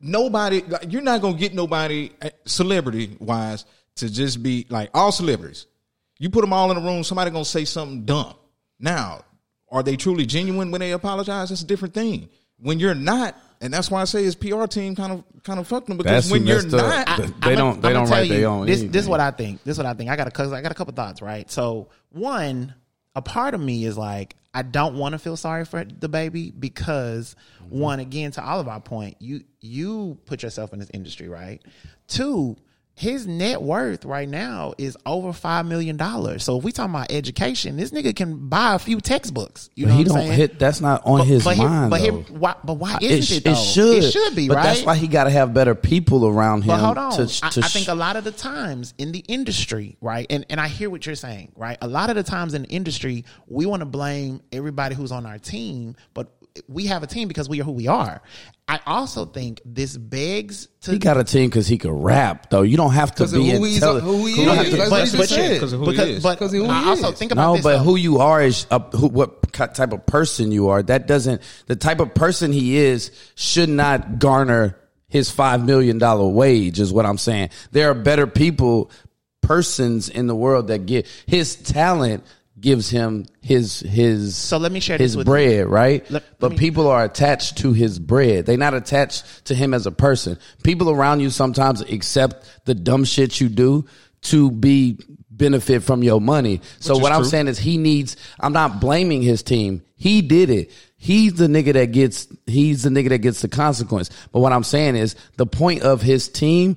[0.00, 0.62] nobody.
[0.62, 3.64] Like, you're not gonna get nobody, eh, celebrity wise,
[3.96, 5.66] to just be like all celebrities.
[6.18, 8.34] You put them all in a room, somebody gonna say something dumb.
[8.80, 9.24] Now,
[9.70, 11.50] are they truly genuine when they apologize?
[11.50, 12.28] That's a different thing.
[12.58, 15.68] When you're not, and that's why I say his PR team kind of kind of
[15.68, 18.48] fucked them because That's when you're not, I- They I'ma- don't- they don't write their
[18.48, 19.62] own This, this is what I think.
[19.62, 20.10] This is what I think.
[20.10, 21.50] I got a I got a couple thoughts, right?
[21.50, 22.74] So one,
[23.14, 27.36] a part of me is like, I don't want to feel sorry for DaBaby because
[27.64, 27.78] mm-hmm.
[27.78, 31.62] one, again, to all of our point, you you put yourself in this industry, right?
[32.08, 32.56] Two,
[32.94, 36.44] his net worth right now is over five million dollars.
[36.44, 39.70] So if we talking about education, this nigga can buy a few textbooks.
[39.74, 40.32] You know he what don't saying?
[40.32, 40.58] hit.
[40.58, 41.90] That's not on But- his but mind.
[41.90, 42.34] but here- though.
[42.38, 43.52] why- but why It isn't it, though?
[43.52, 44.04] It should.
[44.04, 44.64] It should be, but right?
[44.64, 46.68] that's why he got to have better people around him.
[46.68, 47.12] But hold on.
[47.12, 50.26] To, I, to I think a lot of the times in the industry, right?
[50.28, 51.78] And and I hear what you're saying, right?
[51.80, 55.24] A lot of the times in the industry, we want to blame everybody who's on
[55.24, 56.28] our team, but
[56.68, 58.20] we have a team because we are who we are.
[58.68, 62.50] I also think this begs to he got a team because he could rap.
[62.50, 64.04] Though you don't have to be who he's- intelligent.
[64.10, 64.70] who he You is.
[64.70, 65.54] to- That's but, what he but, said.
[65.54, 66.22] Because of who he because, is.
[66.22, 67.18] but 'Cause of who I also is.
[67.18, 67.62] think about no, this.
[67.64, 67.82] but though.
[67.84, 70.82] who you are is uh, who, what type of person you are.
[70.82, 76.26] That doesn't the type of person he is should not garner his five million dollar
[76.28, 76.80] wage.
[76.80, 77.50] Is what I'm saying.
[77.72, 78.90] There are better people,
[79.42, 82.24] persons in the world that get his talent
[82.62, 86.02] gives him his his So let me share his bread, right?
[86.10, 88.46] Let- let but me- people are attached to his bread.
[88.46, 90.38] They're not attached to him as a person.
[90.62, 93.84] People around you sometimes accept the dumb shit you do
[94.22, 94.98] to be
[95.30, 96.60] benefit from your money.
[96.78, 99.82] So what I'm saying is he needs I'm not blaming his team.
[99.96, 100.70] He did it.
[100.96, 104.08] He's the nigga that gets he's the nigga that gets the consequence.
[104.30, 106.76] But what I'm saying is the point of his team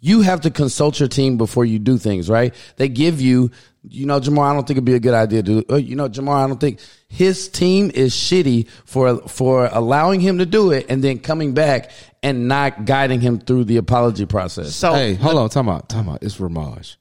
[0.00, 2.54] you have to consult your team before you do things, right?
[2.76, 3.50] They give you,
[3.88, 6.08] you know, Jamar, I don't think it'd be a good idea to, uh, you know,
[6.08, 10.86] Jamar, I don't think his team is shitty for, for allowing him to do it
[10.88, 11.90] and then coming back
[12.22, 14.74] and not guiding him through the apology process.
[14.74, 16.22] so Hey, hold on, time out, time out.
[16.22, 16.96] It's Ramaj.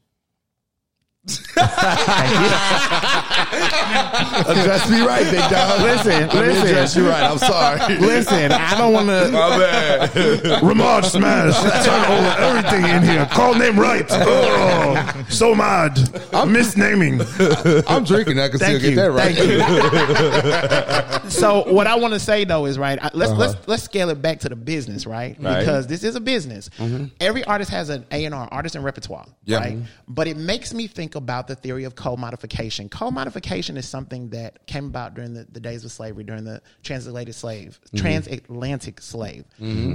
[4.48, 5.82] Address me right, big dog.
[5.82, 6.68] Listen, Let listen.
[6.68, 7.24] address you right.
[7.24, 7.98] I'm sorry.
[7.98, 9.30] listen, I don't want to.
[9.32, 10.10] My bad.
[10.62, 11.56] Ramaj smash.
[11.86, 13.26] Turn over everything in here.
[13.28, 14.08] Call name right.
[14.32, 14.96] Oh.
[14.96, 15.98] oh, so mad.
[16.34, 17.26] I'm misnaming.
[17.88, 18.38] I'm drinking.
[18.40, 19.36] I can still Thank get that right.
[19.36, 21.30] Thank you.
[21.30, 23.00] so what I want to say though is right.
[23.16, 23.40] Let's uh-huh.
[23.40, 25.36] let's let's scale it back to the business, right?
[25.38, 26.70] Because this is a business.
[26.78, 27.06] Mm-hmm.
[27.20, 29.58] Every artist has an A and R, artist and repertoire, Yeah.
[29.58, 29.78] right?
[30.08, 32.90] But it makes me think about the theory of commodification.
[32.90, 37.34] Commodification is something that came about during the, the days of slavery, during the transatlantic
[37.36, 39.46] slave, transatlantic slave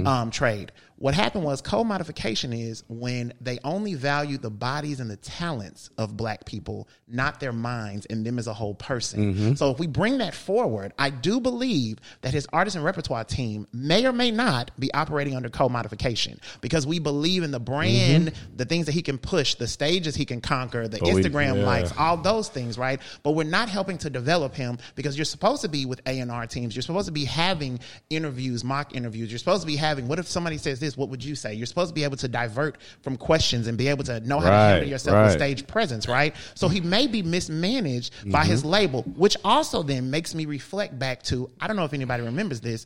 [0.07, 0.71] um, trade.
[1.05, 6.17] What happened was commodification is when they only value the bodies and the talents of
[6.17, 9.35] black people, not their minds and them as a whole person.
[9.35, 9.53] Mm-hmm.
[9.53, 13.67] So if we bring that forward, I do believe that his artist and repertoire team
[13.71, 18.55] may or may not be operating under commodification because we believe in the brand, mm-hmm.
[18.55, 21.57] the things that he can push, the stages he can conquer, the oh, we- Instagram
[21.57, 21.65] yeah.
[21.67, 22.99] likes, all those things, right?
[23.21, 26.31] But we're not helping to develop him because you're supposed to be with A and
[26.31, 26.75] R teams.
[26.75, 29.29] You're supposed to be having interviews, mock interviews.
[29.29, 30.07] You're supposed to be having.
[30.07, 30.94] What if somebody says this?
[30.97, 31.53] What would you say?
[31.53, 34.49] You're supposed to be able to divert from questions and be able to know how
[34.49, 35.31] to handle yourself right.
[35.31, 36.35] stage presence, right?
[36.55, 38.51] So he may be mismanaged by Mm-hmm.
[38.51, 41.49] his label, which also then makes me reflect back to.
[41.59, 42.85] I don't know if anybody remembers this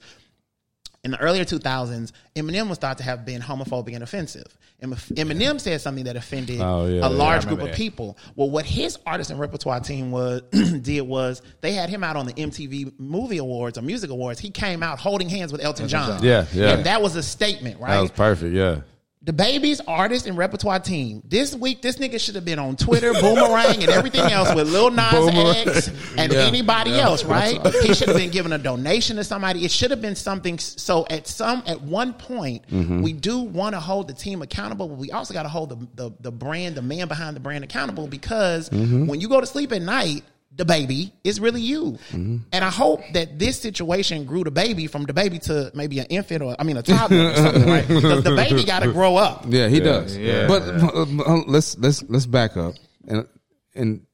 [1.03, 4.57] in the earlier 2000s, Eminem was thought to have been homophobic and offensive.
[4.81, 7.75] Em- Eminem said something that offended Oh, yeah, a large I group of that.
[7.75, 8.17] people.
[8.35, 10.41] Well, what his artist and repertoire team was
[10.81, 14.39] did was they had him out on the MTV Movie Awards or Music Awards.
[14.39, 16.23] He came out holding hands with Elton John.
[16.23, 16.71] Yeah, yeah.
[16.71, 17.91] And that was a statement, right?
[17.95, 18.53] That was perfect.
[18.53, 18.81] Yeah.
[19.21, 21.21] The baby's artist and repertoire team.
[21.25, 24.91] This week, this nigga should have been on Twitter, Boomerang, and everything else with Lil
[24.91, 25.27] Nas
[25.67, 27.59] X and anybody else, right?
[27.83, 29.65] He should have been given a donation to somebody.
[29.65, 30.57] It should have been something.
[30.57, 33.01] So at some, at one point, mm-hmm.
[33.01, 35.87] we do want to hold the team accountable, but we also got to hold the,
[35.95, 39.05] the the brand, the man behind the brand accountable because mm-hmm.
[39.05, 40.23] when you go to sleep at night.
[40.55, 45.39] DaBaby is really you, and I hope that this situation grew DaBaby from the baby
[45.39, 47.87] to maybe an infant or I mean a toddler or something, right?
[47.87, 49.45] Because DaBaby got to grow up.
[49.47, 50.17] Yeah, he does.
[50.17, 50.47] yeah.
[50.47, 52.73] but uh, uh, let's let's let's back up,
[53.07, 53.27] and
[53.75, 54.05] and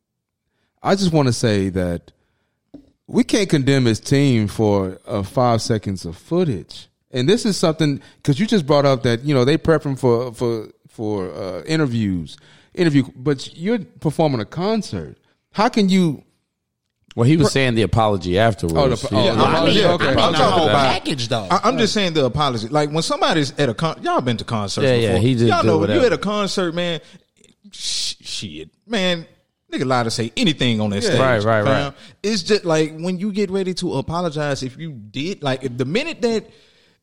[0.83, 2.11] I just want to say that
[3.07, 8.01] we can't condemn his team for uh, five seconds of footage, and this is something
[8.17, 11.63] because you just brought up that you know they prep him for for for uh,
[11.63, 12.37] interviews,
[12.73, 15.17] interview, but you're performing a concert.
[15.53, 16.23] How can you?
[17.15, 18.75] Well, he was saying the apology afterwards.
[18.77, 20.05] Oh, the- oh, He- the I apology, mean, okay.
[20.07, 21.47] I mean I'm talking about- package though.
[21.49, 22.67] I, I'm just saying the apology.
[22.67, 24.85] Like when somebody's at a con, y'all been to concerts.
[24.85, 26.99] Yeah, yeah, he just Y'all know when you at a concert, man.
[27.71, 29.25] Shit, man.
[29.71, 31.19] Nigga allowed to say anything on that stage.
[31.19, 31.83] Right, right, fam.
[31.85, 31.93] right.
[32.21, 35.85] It's just like when you get ready to apologize, if you did, like if the
[35.85, 36.45] minute that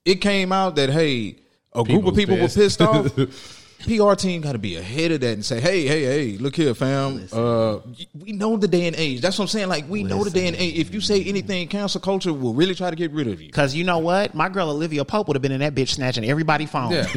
[0.04, 1.36] it came out that hey,
[1.74, 2.56] a group of people pissed.
[2.56, 3.58] were pissed off.
[3.84, 6.74] PR team got to be ahead of that and say, "Hey, hey, hey, look here,
[6.74, 7.26] fam.
[7.32, 7.78] Uh,
[8.14, 9.20] we know the day and age.
[9.20, 9.68] That's what I'm saying.
[9.68, 10.78] Like, we know the day and age.
[10.78, 13.50] If you say anything, cancel culture will really try to get rid of you.
[13.50, 16.24] Cause you know what, my girl Olivia Pope would have been in that bitch snatching
[16.24, 16.92] everybody's phone.
[16.92, 17.02] Yeah.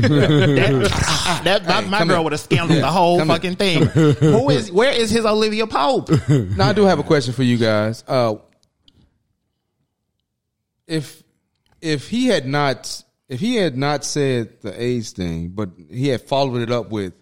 [1.43, 3.35] that, that- my, my girl would have scammed the whole Come here.
[3.35, 3.85] fucking thing.
[3.85, 4.71] Who is?
[4.71, 6.09] Where is his Olivia Pope?
[6.55, 8.03] Now I do have a question for you guys.
[8.07, 8.35] Uh,
[10.87, 11.23] if
[11.81, 16.21] if he had not if he had not said the AIDS thing, but he had
[16.21, 17.13] followed it up with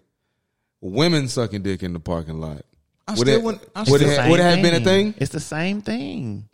[0.80, 2.62] women sucking dick in the parking lot,
[3.06, 5.14] I would still it, wouldn't- I would still- it, would it have been a thing?
[5.18, 6.48] It's the same thing.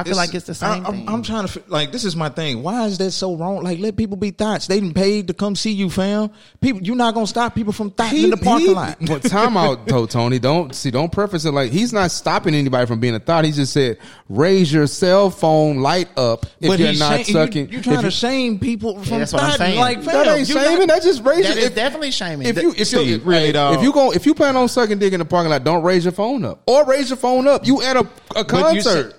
[0.00, 1.08] I feel like it's the same I, thing.
[1.08, 2.62] am trying to like this is my thing.
[2.62, 3.62] Why is that so wrong?
[3.62, 4.66] Like let people be thoughts.
[4.66, 6.30] They didn't paid to come see you, fam.
[6.60, 8.98] People, you're not gonna stop people from thoughts in the parking he- lot.
[9.08, 10.38] Well, time out, though, Tony.
[10.38, 10.90] Don't see.
[10.90, 13.44] Don't preface it like he's not stopping anybody from being a thought.
[13.44, 17.70] He just said, "Raise your cell phone light up if you're he's not shame- sucking."
[17.70, 19.58] You, are trying if to you- shame people from that's what I'm thought.
[19.58, 19.78] saying.
[19.80, 20.86] Like fam, that ain't you not- shaming.
[20.88, 21.46] That just raises.
[21.48, 22.46] that is if- definitely shaming.
[22.46, 25.12] If you if See, you really, if you go if you plan on sucking dick
[25.12, 27.66] in the parking lot, don't raise your phone up or raise your phone up.
[27.66, 29.14] You at a, a But you concert.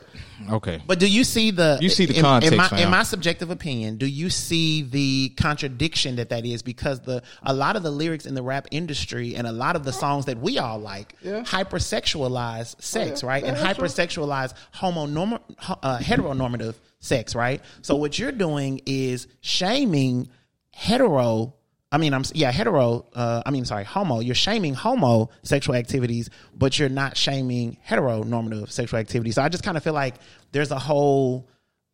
[0.48, 0.82] Say- Okay.
[0.88, 2.80] But do you see the You see the in, context, in my, fam.
[2.80, 3.98] in my subjective opinion?
[3.98, 6.62] Do you see the contradiction that that is?
[6.62, 9.84] Because the a lot of the lyrics in the rap industry and a lot of
[9.84, 11.44] the songs that we all like Yeah.
[11.44, 13.44] hypersexualize sex, right?
[13.44, 13.88] Yeah, and that's true.
[13.88, 15.40] hypersexualize homonorm
[15.84, 17.62] uh, heteronormative sex, right?
[17.82, 20.30] So what you're doing is shaming
[20.72, 21.54] hetero.
[21.90, 23.06] I mean, I'm yeah, hetero.
[23.16, 24.20] Uh, I mean, sorry, homo.
[24.20, 29.36] You're shaming homo sexual activities, but you're not shaming heteronormative sexual activities.
[29.36, 30.16] So I just kind of feel like
[30.52, 31.48] there's a whole,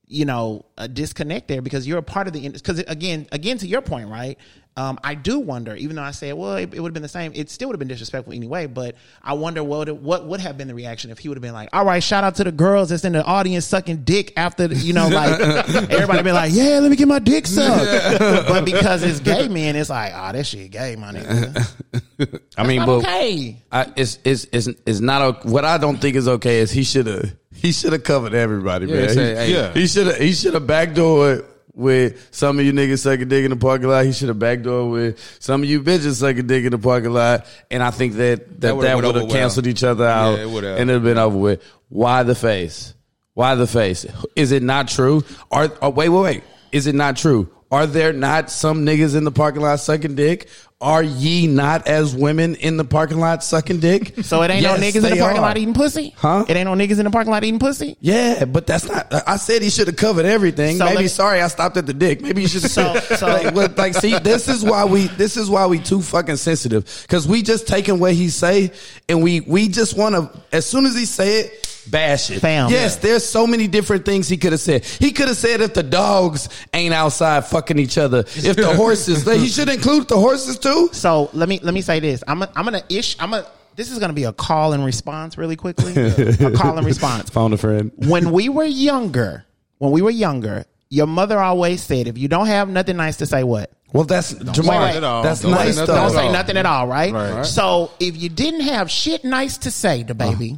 [0.08, 3.68] you know, a disconnect there because you're a part of the because again, again to
[3.68, 4.38] your point, right?
[4.76, 7.08] Um, I do wonder, even though I said, well, it, it would have been the
[7.10, 8.66] same, it still would have been disrespectful anyway.
[8.66, 11.54] But I wonder what what would have been the reaction if he would have been
[11.54, 14.68] like, all right, shout out to the girls that's in the audience sucking dick after,
[14.68, 15.40] the, you know, like
[15.92, 18.20] everybody be like, yeah, let me get my dick sucked.
[18.48, 22.42] but because it's gay men, it's like, oh, that shit gay, my nigga.
[22.58, 23.62] I mean, I'm but okay.
[23.72, 26.84] I, it's it's it's it's not o- what I don't think is okay is he
[26.84, 27.32] should have
[27.64, 29.10] he should have covered everybody, Yeah, man.
[29.10, 29.54] say, he, hey.
[29.54, 29.74] Yeah.
[29.74, 33.50] he should have he should have backdoored with some of you niggas sucking dick in
[33.50, 34.06] the parking lot.
[34.06, 37.48] He should have backdoored with some of you bitches sucking dick in the parking lot.
[37.72, 39.34] And I think that that That that, would've went would have over well.
[39.36, 40.78] canceled each other out, Yeah, it would've.
[40.78, 41.64] and it'd have been over with.
[41.90, 42.94] Why the face?
[43.34, 44.06] Why the face?
[44.36, 45.24] Is it not true?
[45.50, 46.44] Are oh, wait wait wait?
[46.72, 47.50] Is it not true?
[47.74, 50.48] Are there not some niggas in the parking lot sucking dick?
[50.80, 54.14] Are ye not as women in the parking lot sucking dick?
[54.24, 55.42] So it ain't Yes, no niggas in the parking are.
[55.42, 56.14] lot eating pussy?
[56.16, 56.46] Huh?
[56.48, 57.98] It ain't no niggas in the parking lot eating pussy?
[58.00, 59.12] Yeah, but that's not.
[59.28, 60.78] I said he should have covered everything.
[60.78, 62.22] So Maybe sorry I stopped at the dick.
[62.22, 62.62] Maybe you should.
[62.62, 65.08] So- So, so- like, like, see, this is why we.
[65.08, 68.72] This is why we too fucking sensitive because we just taking what he say
[69.10, 70.42] and we we just want to.
[70.56, 71.73] As soon as he say it.
[71.90, 72.40] Bash it.
[72.40, 72.70] Fam.
[72.70, 74.86] Yes, there's so many different things he could have said.
[74.86, 79.26] He could have said if the dogs ain't outside fucking each other, if the horses,
[79.26, 80.90] he should include the horses too.
[80.92, 82.24] So let me let me say this.
[82.28, 83.16] I'm a, I'm gonna ish.
[83.20, 85.94] I'm gonna this is going to be a call and response really quickly.
[85.98, 87.30] a call and response.
[87.30, 87.92] Phone a friend.
[87.96, 89.46] When we were younger,
[89.80, 93.26] when we were younger, your mother always said, if you don't have nothing nice to
[93.26, 93.72] say, what?
[93.94, 94.82] Well, that's Jamal.
[94.82, 95.00] wait, wait.
[95.02, 95.96] That's Don't say nice nothing.
[95.96, 97.14] Don't say nothing at all, right?
[97.14, 97.46] Right.
[97.46, 100.16] So if you didn't have shit nice to say to uh.
[100.16, 100.56] baby,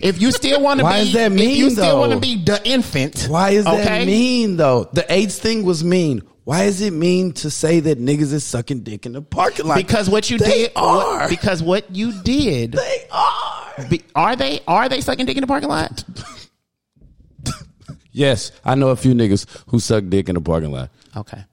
[0.00, 2.42] if you still want to be, is that mean, if you still want to be
[2.42, 4.88] the infant, Why is that mean though?
[4.92, 6.22] The AIDS thing was mean.
[6.44, 9.76] Why is it mean to say that niggas is sucking dick in the parking lot?
[9.76, 10.96] Because what you They did, are.
[11.18, 13.84] what- because what you did, they are.
[13.90, 16.04] be, are they are they sucking dick in the parking lot?
[18.12, 20.90] Yes, I know a few niggas who suck dick in the parking lot.
[21.16, 21.44] Okay.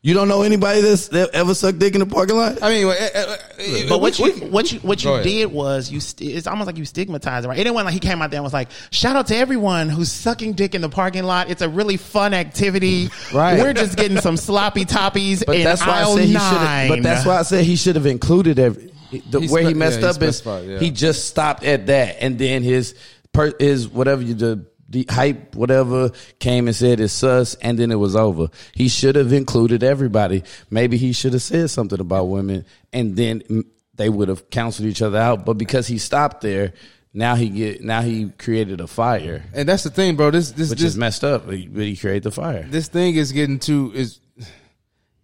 [0.00, 2.62] You don't know anybody that's that ever sucked dick in the parking lot?
[2.62, 5.98] I mean, uh, uh, uh, But what you what you what you did was you
[5.98, 7.58] st- it's almost like you stigmatized it, right?
[7.58, 10.52] Anyone like he came out there and was like, "Shout out to everyone who's sucking
[10.52, 11.50] dick in the parking lot.
[11.50, 13.10] It's a really fun activity.
[13.32, 13.60] Right.
[13.60, 16.88] We're just getting some sloppy toppies But in that's why aisle I said he should.
[16.88, 18.92] But that's why I said he should have included every.
[19.10, 20.78] The, He where he messed yeah, he up is yeah.
[20.78, 22.94] he just stopped at that, and then his
[23.32, 27.90] per, his whatever you the, the hype whatever came and said it's sus, and then
[27.90, 28.48] it was over.
[28.74, 30.44] He should have included everybody.
[30.70, 33.64] Maybe he should have said something about women, and then
[33.94, 35.44] they would have counseled each other out.
[35.44, 36.72] But because he stopped there,
[37.12, 40.30] now he get now he created a fire, and that's the thing, bro.
[40.30, 41.46] This this which this is messed up.
[41.46, 42.62] But he, but he created the fire.
[42.62, 44.20] this thing is getting too is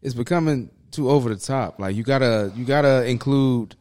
[0.02, 1.78] it's becoming too over the top.
[1.78, 3.76] Like you gotta you gotta include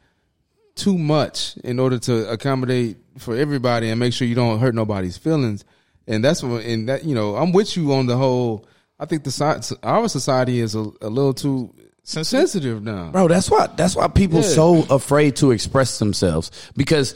[0.75, 5.17] too much in order to accommodate for everybody and make sure you don't hurt nobody's
[5.17, 5.65] feelings.
[6.07, 8.65] And that's what and that you know I'm with you on the whole.
[8.99, 13.09] I think the our society is a, a little too sensitive, now.
[13.11, 14.47] Bro, that's why that's why people Yeah.
[14.47, 17.15] so afraid to express themselves because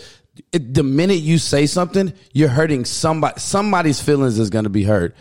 [0.53, 3.39] it, the minute you say something, you're hurting somebody.
[3.39, 5.15] Somebody's feelings is going to be hurt.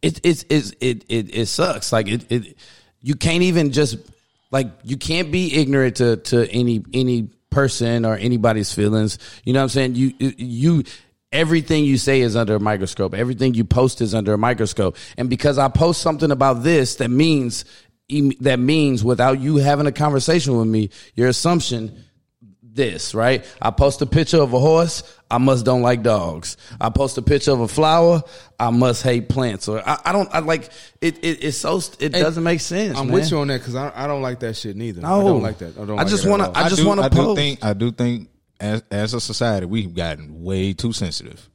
[0.00, 1.92] It it's it's it it it sucks.
[1.92, 2.56] Like it it
[3.02, 3.98] you can't even just
[4.50, 9.18] like you can't be ignorant to to any any person or anybody's feelings.
[9.44, 9.94] You know what I'm saying?
[9.94, 10.84] You you
[11.30, 13.14] everything you say is under a microscope.
[13.14, 14.96] Everything you post is under a microscope.
[15.16, 17.64] And because I post something about this, that means
[18.40, 22.04] that means without you having a conversation with me, your assumption
[22.74, 23.44] this, right?
[23.60, 26.56] I post a picture of a horse, I must don't like dogs.
[26.80, 28.22] I post a picture of a flower,
[28.58, 29.68] I must hate plants.
[29.68, 30.70] Or I, I don't I like
[31.00, 32.98] it, it it's so it doesn't make sense.
[32.98, 33.14] I'm man.
[33.14, 35.02] with you on that because I, I don't like that shit neither.
[35.02, 35.20] No.
[35.20, 35.76] I don't like that.
[35.78, 35.98] I don't.
[35.98, 37.38] I like just wanna- I just wanna I do post.
[37.38, 38.28] think I do think
[38.60, 41.48] as as a society we've gotten way too sensitive,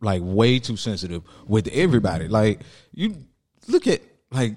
[0.00, 2.28] like way too sensitive with everybody.
[2.28, 2.60] Like
[2.92, 3.16] you
[3.68, 4.00] look at
[4.30, 4.56] like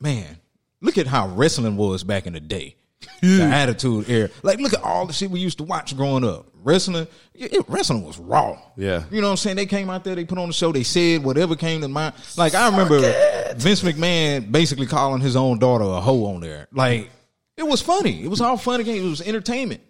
[0.00, 0.38] man,
[0.80, 2.76] look at how wrestling was back in the day.
[3.22, 6.46] The attitude era, like look at all the shit we used to watch growing up.
[6.62, 8.58] Wrestling, it, it- wrestling was raw.
[8.76, 9.04] Yeah.
[9.10, 9.56] you know what I'm saying.
[9.56, 12.14] They came out there, they put on the show, they said whatever came to mind.
[12.36, 13.00] Like I remember
[13.56, 16.68] Vince McMahon basically calling his own daughter a hoe on there.
[16.72, 17.10] Like
[17.56, 18.22] it was funny.
[18.22, 18.96] It was all fun again.
[18.96, 19.80] It was entertainment.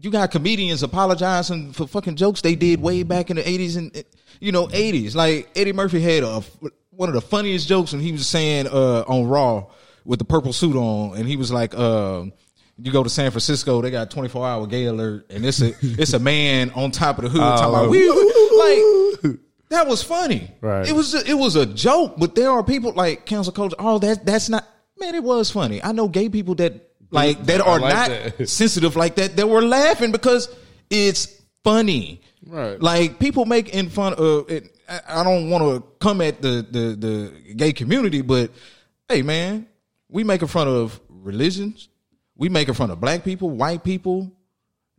[0.00, 4.02] You got comedians apologizing for fucking jokes they did way back in the eighties and
[4.40, 5.14] you know eighties.
[5.14, 6.42] Like Eddie Murphy had a
[6.90, 9.66] one of the funniest jokes when he was saying uh, on Raw
[10.04, 12.24] with the purple suit on, and he was like, uh,
[12.78, 15.72] "You go to San Francisco, they got twenty four hour gay alert, and it's a
[15.82, 19.38] it's a man on top of the hood talking about we like."
[19.72, 20.50] That was funny.
[20.60, 20.86] Right.
[20.86, 23.76] It was a, it was a joke, but there are people like cancel culture.
[23.78, 25.14] Oh, that that's not man.
[25.14, 25.82] It was funny.
[25.82, 28.48] I know gay people that like that are like not that.
[28.50, 29.36] sensitive like that.
[29.36, 30.54] That were laughing because
[30.90, 32.20] it's funny.
[32.46, 32.80] Right.
[32.82, 34.76] Like people making fun of it.
[34.88, 38.50] I I don't want to come at the, the the gay community, but
[39.08, 39.66] hey, man,
[40.12, 41.88] we making fun of religions.
[42.36, 44.30] We making fun of black people, white people,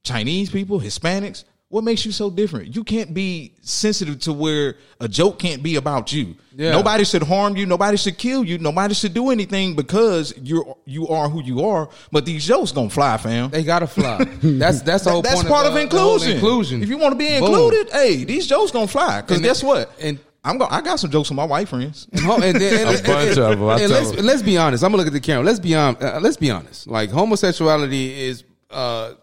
[0.03, 1.45] Chinese people, Hispanics.
[1.70, 2.76] What makes you so different?
[2.76, 6.36] You can't be sensitive to where a joke can't be about you.
[6.55, 6.70] Yeah.
[6.72, 7.66] Nobody should harm you.
[7.66, 8.59] Nobody should kill you.
[8.59, 11.89] Nobody should do anything because you're you are who you are.
[12.11, 13.49] But these jokes gonna fly, fam.
[13.49, 14.24] They gotta fly.
[14.43, 16.34] That's that's the whole That's point part of, of inclusion.
[16.34, 16.84] inclusion.
[16.84, 17.45] If you want to be Boom.
[17.49, 19.22] included, hey, these jokes gonna fly.
[19.22, 19.91] Because guess what?
[19.99, 20.72] and- I'm going.
[20.72, 22.08] I got some jokes with my white friends.
[22.14, 24.26] And ho- and then- and- A bunch and- of 'em, I and tell let's, 'em.
[24.26, 24.84] let's be honest.
[24.84, 25.44] I'm gonna look at the camera.
[25.46, 25.96] Let's be on.
[26.02, 26.88] Uh, let's be honest.
[26.88, 29.14] Like homosexuality is, uh,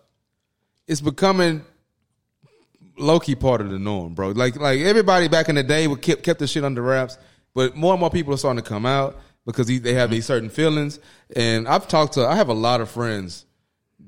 [0.87, 1.63] it's becoming
[2.97, 4.31] low key part of the norm, bro.
[4.31, 7.19] Like like everybody back in the day would kept kept the shit under wraps,
[7.55, 10.27] but more and more people are starting to come out because they- they have these
[10.27, 10.99] certain feelings.
[11.37, 12.27] And I've talked to.
[12.27, 13.45] I have a lot of friends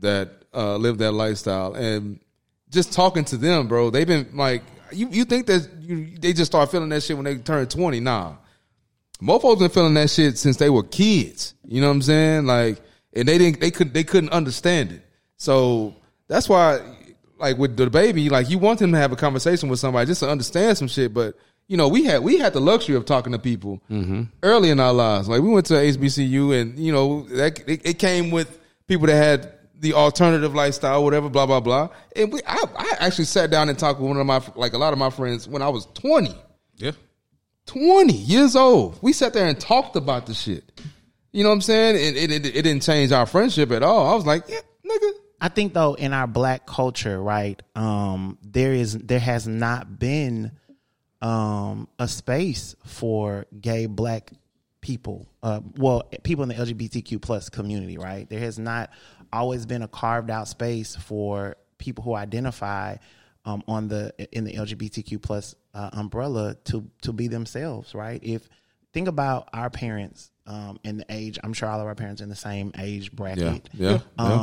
[0.00, 2.20] that uh, live that lifestyle, and
[2.70, 4.62] just talking to them, bro, they've been like,
[4.92, 8.00] you you think that you, they just start feeling that shit when they turn twenty?
[8.00, 8.34] Nah,
[9.22, 11.54] Mofos been feeling that shit since they were kids.
[11.66, 12.46] You know what I'm saying?
[12.46, 12.80] Like,
[13.12, 15.02] and they didn't, they could, they couldn't understand it.
[15.36, 15.94] So
[16.26, 16.80] that's why,
[17.38, 20.28] like with DaBaby, like you want them to have a conversation with somebody just to
[20.28, 21.14] understand some shit.
[21.14, 21.36] But
[21.68, 24.24] you know, we had we had the luxury of talking to people mm-hmm.
[24.42, 25.28] early in our lives.
[25.28, 29.16] Like we went to HBCU, and you know that it, it came with people that
[29.16, 31.88] had the alternative lifestyle, whatever, blah blah blah.
[32.16, 34.78] And we, I, I actually sat down and talked with one of my like a
[34.78, 36.34] lot of my friends when I was twenty.
[36.76, 36.92] Yeah.
[37.66, 38.98] 20 years old.
[39.02, 40.82] We sat there and talked about the shit.
[41.30, 41.96] You know what I'm saying?
[41.96, 44.08] And it, it, it didn't change our friendship at all.
[44.08, 45.10] I was like, yeah, nigga.
[45.40, 50.52] I think though in our black culture, right, um, there is there has not been
[51.20, 54.32] um, a space for gay black
[54.80, 55.26] people.
[55.42, 58.28] Uh, well, people in the LGBTQ plus community, right?
[58.28, 58.90] There has not
[59.32, 62.96] always been a carved out space for people who identify
[63.44, 68.20] um, on the in the LGBTQ plus uh, umbrella to to be themselves, right?
[68.22, 68.48] If
[68.92, 72.24] think about our parents um, and the age, I'm sure all of our parents are
[72.24, 73.68] in the same age bracket.
[73.72, 73.98] Yeah, yeah,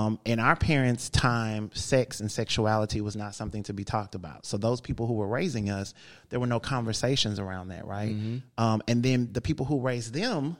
[0.05, 4.45] Um, in our parents' time, sex and sexuality was not something to be talked about.
[4.45, 5.93] So those people who were raising us,
[6.29, 8.15] there were no conversations around that, right?
[8.57, 10.57] Um, and then the people who raised them,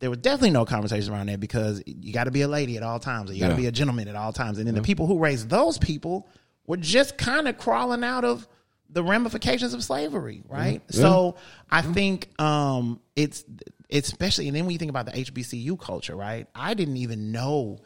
[0.00, 2.82] there was definitely no conversations around that because you got to be a lady at
[2.82, 3.56] all times, or you got to Yeah.
[3.58, 4.58] be a gentleman at all times.
[4.58, 6.26] And then the people who raised those people
[6.66, 8.48] were just kind of crawling out of
[8.88, 10.82] the ramifications of slavery, right?
[10.90, 11.36] So
[11.70, 13.44] I think um, it's
[13.90, 16.46] especially, and then when you think about the HBCU culture, right?
[16.54, 17.78] I didn't even know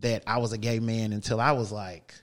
[0.00, 2.14] that I was a gay man until I was like,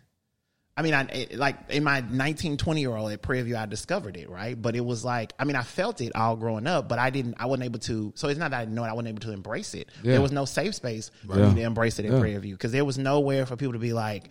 [0.79, 3.65] I mean, I it, like in my 19, 20 year old at Prairie View, I
[3.65, 4.59] discovered it, right?
[4.59, 7.35] But it was like, I mean, I felt it all growing up, but I didn't,
[7.37, 8.13] I wasn't able to.
[8.15, 9.89] So it's not that I didn't know it, I wasn't able to embrace it.
[10.01, 12.85] There was no safe space for me to embrace it at Prairie View because there
[12.85, 14.29] was nowhere for people to be like,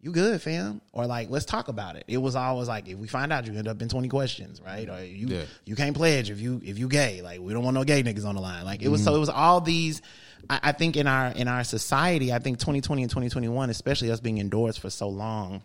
[0.00, 0.80] you good, fam?
[0.92, 2.04] Or like, let's talk about it.
[2.06, 4.88] It was always like, if we find out, you end up in twenty questions, right?
[4.88, 7.22] Or you you can't pledge if you if you gay.
[7.22, 8.64] Like, we don't want no gay niggas on the line.
[8.64, 9.16] Like, it was so mm-hmm.
[9.16, 10.00] it was all these.
[10.48, 13.48] I, I think in our in our society, I think twenty twenty and twenty twenty
[13.48, 15.64] one, especially us being indoors for so long.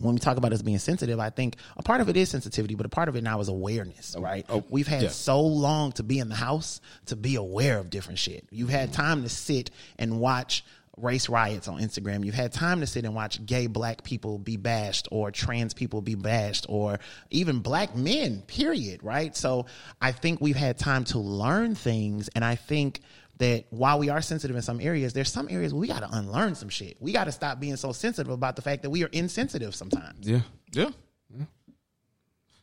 [0.00, 2.74] When we talk about us being sensitive, I think a part of it is sensitivity,
[2.74, 4.46] but a part of it now is awareness, oh, right?
[4.48, 8.18] Oh, we've had so long to be in the house to be aware of different
[8.18, 8.46] shit.
[8.50, 10.64] You've had time to sit and watch
[10.96, 12.24] race riots on Instagram.
[12.24, 16.02] You've had time to sit and watch gay black people be bashed or trans people
[16.02, 16.98] be bashed or
[17.30, 19.36] even black men, period, right?
[19.36, 19.66] So
[20.00, 22.28] I think we've had time to learn things.
[22.34, 23.00] And I think
[23.40, 26.08] that while we are sensitive in some areas, there's some areas where we got to
[26.16, 26.96] unlearn some shit.
[27.00, 30.26] We got to stop being so sensitive about the fact that we are insensitive sometimes.
[30.28, 30.40] Yeah.
[30.72, 30.90] Yeah.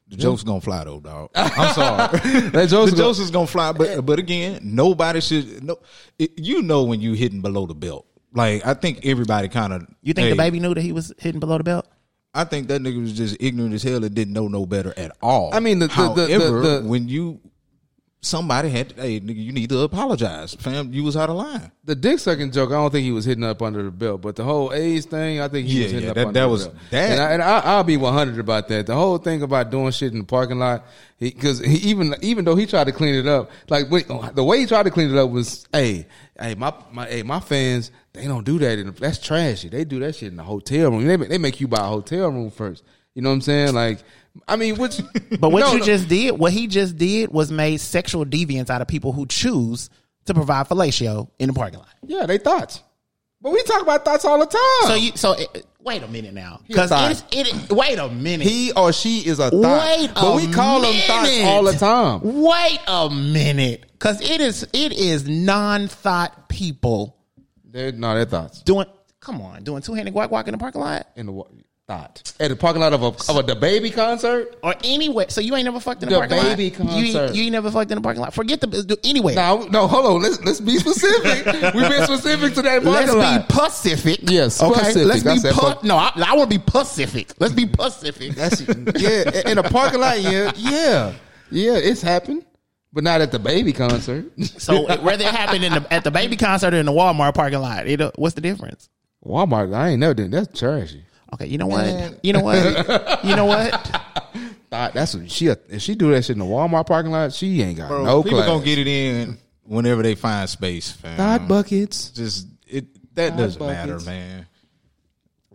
[0.09, 1.31] The joke's gonna fly though, dog.
[1.35, 2.19] I'm sorry.
[2.51, 5.61] That joke's the go- jokes is gonna fly, but but again, nobody should.
[5.65, 5.79] No,
[6.17, 8.05] it, you know when you hitting below the belt.
[8.33, 9.85] Like I think everybody kind of.
[10.01, 11.87] You think DaBaby knew that he was hitting below the belt?
[12.33, 15.11] I think that nigga was just ignorant as hell and didn't know no better at
[15.21, 15.49] all.
[15.53, 17.41] I mean, the- the- however, the- the- the- when you
[18.21, 20.91] somebody had, to, hey, nigga, you need to apologize, fam.
[20.91, 21.71] You was out of line.
[21.85, 24.35] The dick sucking joke, I don't think he was hitting up under the belt, but
[24.35, 26.45] the whole AIDS thing, I think he Yeah, was hitting yeah, up that- under that
[26.45, 26.77] the was- belt.
[26.91, 28.87] that- And, I, and I, I'll be one hundred about that.
[28.87, 30.85] The whole thing about doing shit in the parking lot,
[31.19, 34.03] because he, even even though he tried to clean it up, like when,
[34.33, 36.07] the way he tried to clean it up was, hey,
[36.39, 38.77] hey, my my hey, my fans, they don't do that.
[38.79, 39.69] In the, that's trashy.
[39.69, 41.05] They do that shit in the hotel room.
[41.05, 42.83] They they make you buy a hotel room first.
[43.15, 43.73] You know what I'm saying?
[43.73, 44.03] Like,
[44.47, 44.99] I mean, which,
[45.39, 45.85] But what no, you no.
[45.85, 49.89] just did, what he just did was made sexual deviants out of people who choose
[50.25, 51.89] to provide fellatio in the parking lot.
[52.03, 52.81] yeah, they thoughts.
[53.39, 54.87] But we talk about thoughts all the time.
[54.87, 57.99] So you, so it, wait a minute now, because it, it is, it is, wait
[57.99, 58.47] a minute.
[58.47, 59.97] He or she is a thought.
[59.97, 62.21] Wait but we call them thoughts all the time.
[62.23, 67.15] Wait a minute, because it is it is non-thought people
[67.63, 68.87] They're no, they're thoughts doing.
[69.19, 71.43] Come on, doing two-handed guac walk in the parking lot in the
[71.87, 74.57] thought at the parking lot of a of a DaBaby concert.
[74.61, 75.27] or anywhere.
[75.29, 76.43] So you ain't never fucked in the, The parking lot.
[76.57, 77.33] baby You, concert.
[77.35, 78.33] you ain't never fucked in the parking lot.
[78.33, 78.67] Forget the.
[79.35, 80.21] Now, no, no, hold on.
[80.21, 81.45] Let's let's be specific.
[81.73, 83.49] We've been specific to that Let's parking be lot.
[83.49, 84.19] Pacific.
[84.23, 84.79] Yes, okay.
[84.79, 85.23] Pacific.
[85.25, 85.95] Let's I be pu- no.
[85.95, 87.31] I, I want to be Pacific.
[87.39, 88.33] Let's be Pacific.
[88.33, 88.61] That's
[88.99, 90.19] yeah, in a parking lot.
[90.19, 91.13] Yeah, yeah,
[91.51, 91.73] yeah.
[91.77, 92.45] It's happened,
[92.91, 94.25] but not at DaBaby concert.
[94.59, 97.87] so whether it happened in the, at DaBaby concert or in the Walmart parking lot,
[97.87, 98.89] it, uh, what's the difference?
[99.25, 100.31] Walmart, I ain't never done.
[100.31, 101.03] That's trashy.
[101.33, 102.19] Okay, you know what?
[102.23, 103.23] You know what?
[103.25, 103.71] you know what?
[104.69, 105.47] Thought that's what she.
[105.47, 108.23] If she do that shit in the Walmart parking lot, she ain't got Bro, no
[108.23, 108.49] people class.
[108.49, 111.17] gonna get it in whenever they find space, fam.
[111.17, 112.09] thought buckets.
[112.11, 113.87] Just it that Thought doesn't buckets.
[113.87, 114.45] matter, man.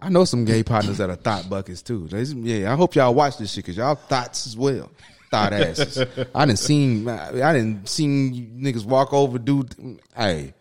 [0.00, 2.08] I know some gay partners that are thought buckets too.
[2.08, 4.90] They- Yeah, I hope y'all watch this shit because y'all thoughts as well.
[5.30, 5.98] Thought asses.
[6.34, 7.08] I didn't seen.
[7.08, 9.74] I didn't seen niggas walk over, dude.
[10.16, 10.54] Hey,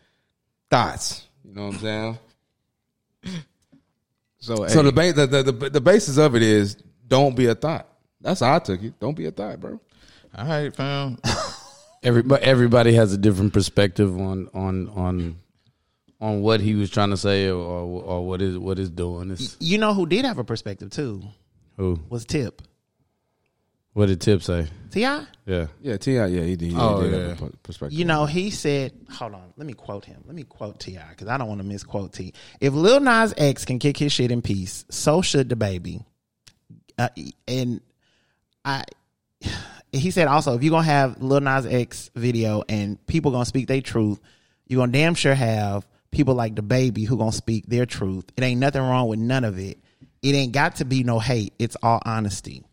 [0.70, 1.26] thoughts.
[1.44, 3.42] You know what I'm saying?
[4.42, 6.76] So, So hey, the, ba- the the the the basis of it is
[7.08, 7.88] don't be a thought.
[8.20, 9.00] That's how I took it.
[9.00, 9.80] Don't be a thought, bro.
[10.38, 11.18] all right, fam.
[12.04, 15.38] Everybody, everybody has a different perspective on on on
[16.20, 19.30] on what he was trying to say or or what is what is doing.
[19.30, 21.22] It's You know who did have a perspective too
[21.78, 22.64] who was Tip.
[23.94, 24.68] What did Tip say?
[24.92, 25.02] Ti.
[25.02, 25.26] Yeah.
[25.82, 26.14] Yeah, Ti.
[26.14, 26.72] Yeah, he did.
[26.72, 27.28] He Oh, did yeah.
[27.30, 27.98] have a per- perspective.
[28.00, 30.24] You know, he said, hold on, let me quote him.
[30.26, 31.10] Let me quote T.I.
[31.10, 32.34] because I don't want to misquote T.
[32.62, 36.06] If Lil Nas X can kick his shit in peace, so should DaBaby.
[36.98, 37.10] Uh,
[37.48, 37.82] and
[38.64, 38.84] I,
[39.92, 43.44] he said also, if you're going to have Lil Nas X video and people going
[43.44, 44.20] to speak their truth,
[44.68, 48.26] you're going to damn sure have people like DaBaby who going to speak their truth.
[48.38, 49.80] It ain't nothing wrong with none of it.
[50.22, 51.54] It ain't got to be no hate.
[51.60, 52.64] It's all honesty.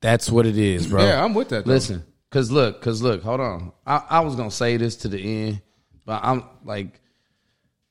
[0.00, 1.04] That's what it is, bro.
[1.04, 1.72] Yeah, I'm with that, though.
[1.72, 3.72] Listen, cause look, cause look, hold on.
[3.86, 5.62] I, I was gonna say this to the end,
[6.04, 7.00] but I'm like,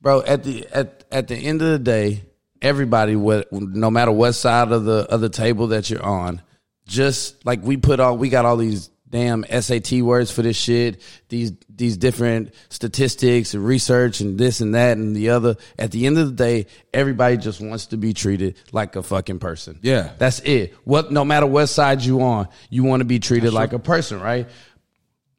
[0.02, 2.24] bro, at the at at the end of the day,
[2.62, 6.42] everybody, what no matter what side of the of the table that you're on,
[6.86, 11.02] just like we put all, we got all these damn SAT words for this shit,
[11.30, 15.56] these these different statistics and research and this and that and the other.
[15.78, 19.40] At the end of the day, everybody just wants to be treated like a fucking
[19.40, 19.80] person.
[19.82, 20.12] Yeah.
[20.18, 20.76] That's it.
[20.84, 24.20] What no matter what side you on, you want to be treated like a person,
[24.20, 24.48] right?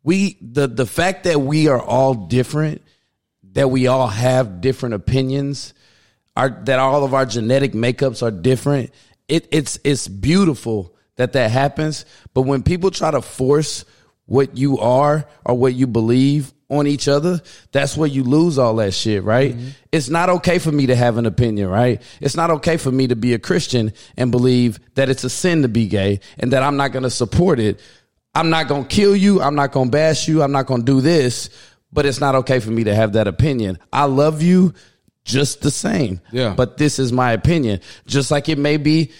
[0.03, 2.83] We the the fact that we are all different,
[3.53, 5.75] that we all have different opinions,
[6.37, 8.91] our that all of our genetic makeups are different.
[9.29, 13.85] It it's it's beautiful that that happens, but when people try to force
[14.27, 17.41] what you are or what you believe on each other,
[17.73, 19.55] that's where you lose all that shit, right?
[19.55, 19.69] Mm-hmm.
[19.91, 22.01] It's not okay for me to have an opinion, right?
[22.21, 25.63] It's not okay for me to be a Christian and believe that it's a sin
[25.63, 27.81] to be gay and that I'm not going to support it.
[28.35, 29.41] I'm not going to kill you.
[29.41, 30.43] I'm not going to bash you.
[30.43, 31.51] I'm not going to do this,
[31.93, 33.79] but it's not okay for me to have that opinion.
[33.93, 34.75] I love you
[35.25, 36.21] just the same.
[36.31, 36.55] Yeah.
[36.55, 37.81] But this is my opinion.
[38.07, 39.11] Just like it may be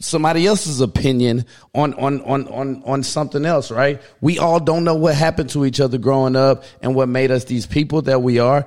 [0.00, 1.44] somebody else's opinion
[1.74, 4.00] on on on on on something else, right?
[4.20, 7.44] We all don't know what happened to each other growing up and what made us
[7.44, 8.66] these people that we are.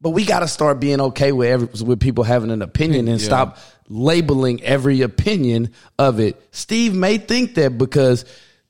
[0.00, 3.20] But we got to start being okay with every, with people having an opinion and
[3.20, 3.24] Yeah.
[3.26, 3.58] stop
[3.88, 6.42] labeling every opinion of it.
[6.50, 8.24] Steve may think that because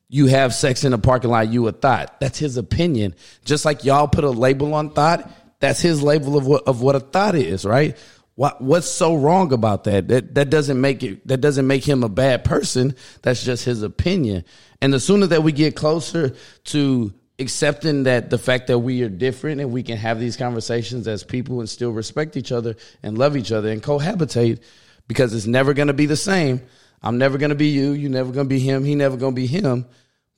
[0.09, 2.21] you have sex in a parking lot, you a thought.
[2.21, 3.15] That's his opinion.
[3.47, 6.97] Just like y'all put a label on thought, that's his label of what of what
[6.97, 7.97] a thought is, right?
[8.35, 10.09] What what's so wrong about that?
[10.09, 12.95] That that doesn't make it that doesn't make him a bad person.
[13.23, 14.45] That's just his opinion.
[14.81, 19.09] And the sooner that we get closer to accepting that the fact that we are
[19.09, 23.19] different and we can have these conversations as people and still respect each other and
[23.19, 24.63] love each other and cohabitate
[25.09, 26.63] because it's never going to be the same.
[27.03, 29.35] I'm never going to be you, you never going to be him, he never going
[29.35, 29.87] to be him,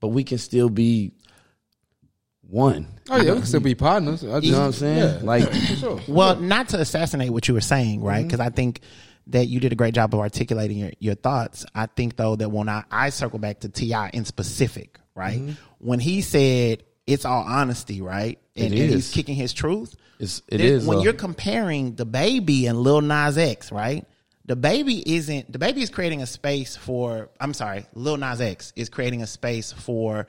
[0.01, 1.13] but we can still be
[2.49, 2.87] one.
[3.11, 4.25] oh yeah, we can still be partners.
[4.25, 4.99] I You know what I'm saying?
[4.99, 6.01] Yeah, Like for sure.
[6.09, 8.19] Well, not to assassinate what you were saying, right?
[8.19, 8.27] Mm-hmm.
[8.29, 8.81] Because I think
[9.29, 11.65] that you did a great job of articulating your, your thoughts.
[11.75, 14.11] I think though that when I, I circle back to T.I.
[14.11, 15.41] in specific, right?
[15.41, 15.53] Mm-hmm.
[15.79, 18.39] When he said it's all honesty, right?
[18.57, 19.95] And, It and he's kicking his truth.
[20.19, 21.05] It's- it Then is, when though.
[21.05, 24.07] you're comparing DaBaby and Lil Nas X, right?
[24.49, 29.23] DaBaby isn't DaBaby is creating a space for I'm sorry, Lil Nas X is creating
[29.23, 30.27] a space for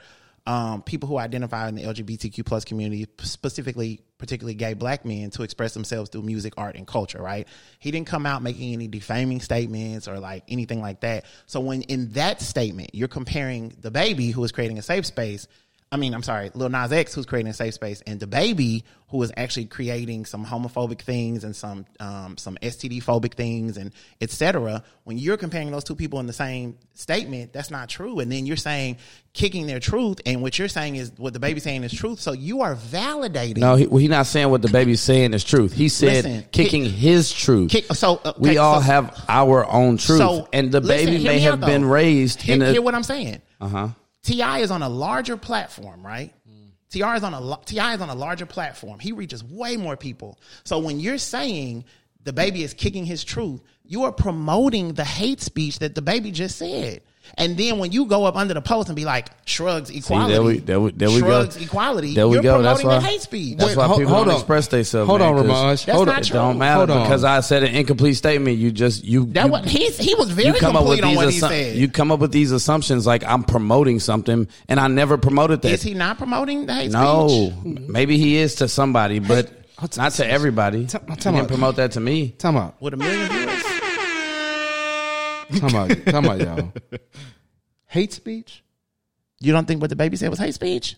[0.47, 5.43] um, people who identify in the LGBTQ plus community, specifically particularly gay black men, to
[5.43, 7.21] express themselves through music, art, and culture.
[7.21, 7.47] Right?
[7.79, 11.25] He didn't come out making any defaming statements or like anything like that.
[11.45, 15.47] So when in that statement you're comparing DaBaby who is creating a safe space
[15.95, 19.23] I mean, I'm sorry, Lil Nas X, who's creating a safe space, and DaBaby, who
[19.23, 24.83] is actually creating some homophobic things and some um, some STD phobic things and etc.
[25.05, 28.19] When you're comparing those two people in the same statement, that's not true.
[28.19, 28.97] And then you're saying
[29.31, 32.19] kicking their truth, and what you're saying is what DaBaby's saying is truth.
[32.19, 33.59] So you are validating.
[33.59, 35.71] no, he's well, he not saying what DaBaby's saying is truth.
[35.71, 37.71] He said Listen, kicking kick- his truth.
[37.71, 41.23] Kick, so uh, we all so- have our own truth, So and the listen, baby
[41.23, 42.71] may have been raised Hear, in a.
[42.73, 43.41] hear what I'm saying.
[43.61, 43.87] uh huh.
[44.25, 44.59] T.I.
[44.59, 46.33] is on a larger platform, right?
[46.89, 47.15] T.I.
[47.15, 47.93] is on a T.I.
[47.93, 48.99] is on a larger platform.
[48.99, 50.39] He reaches way more people.
[50.63, 51.85] So when you're saying
[52.23, 57.01] DaBaby is kicking his truth, you are promoting the hate speech that DaBaby just said.
[57.37, 60.43] And then when you go up under the post and be like shrugs equality, there
[60.43, 61.27] we- there we- there we go.
[61.27, 62.61] shrugs equality, There we you're go.
[62.61, 63.57] That's promoting the why- hate speech.
[63.57, 64.39] That's Wait, why ho- people hold don't on.
[64.39, 65.07] express themselves.
[65.09, 65.85] Hold man, on, 'cause Ramaj.
[65.85, 66.21] That's Hold not on.
[66.21, 66.33] It true.
[66.39, 67.03] don't matter Hold on.
[67.03, 68.57] because I said an incomplete statement.
[68.57, 71.03] You just you that you, what he's he was very you come up with complete
[71.03, 71.75] on these what he said.
[71.77, 75.71] you come up with these assumptions like I'm promoting something and I never promoted that.
[75.71, 77.79] is he not promoting the hate no, speech?
[77.87, 79.49] maybe he is to somebody, but
[79.97, 80.85] not to everybody.
[80.85, 81.47] Time- He time didn't out.
[81.49, 82.29] promote that to me.
[82.37, 82.75] Time out.
[82.79, 83.63] With a million viewers?
[85.57, 86.05] Time out.
[86.05, 86.73] Time out, y'all.
[87.87, 88.63] Hate speech?
[89.39, 90.95] You don't think what DaBaby said was hate speech?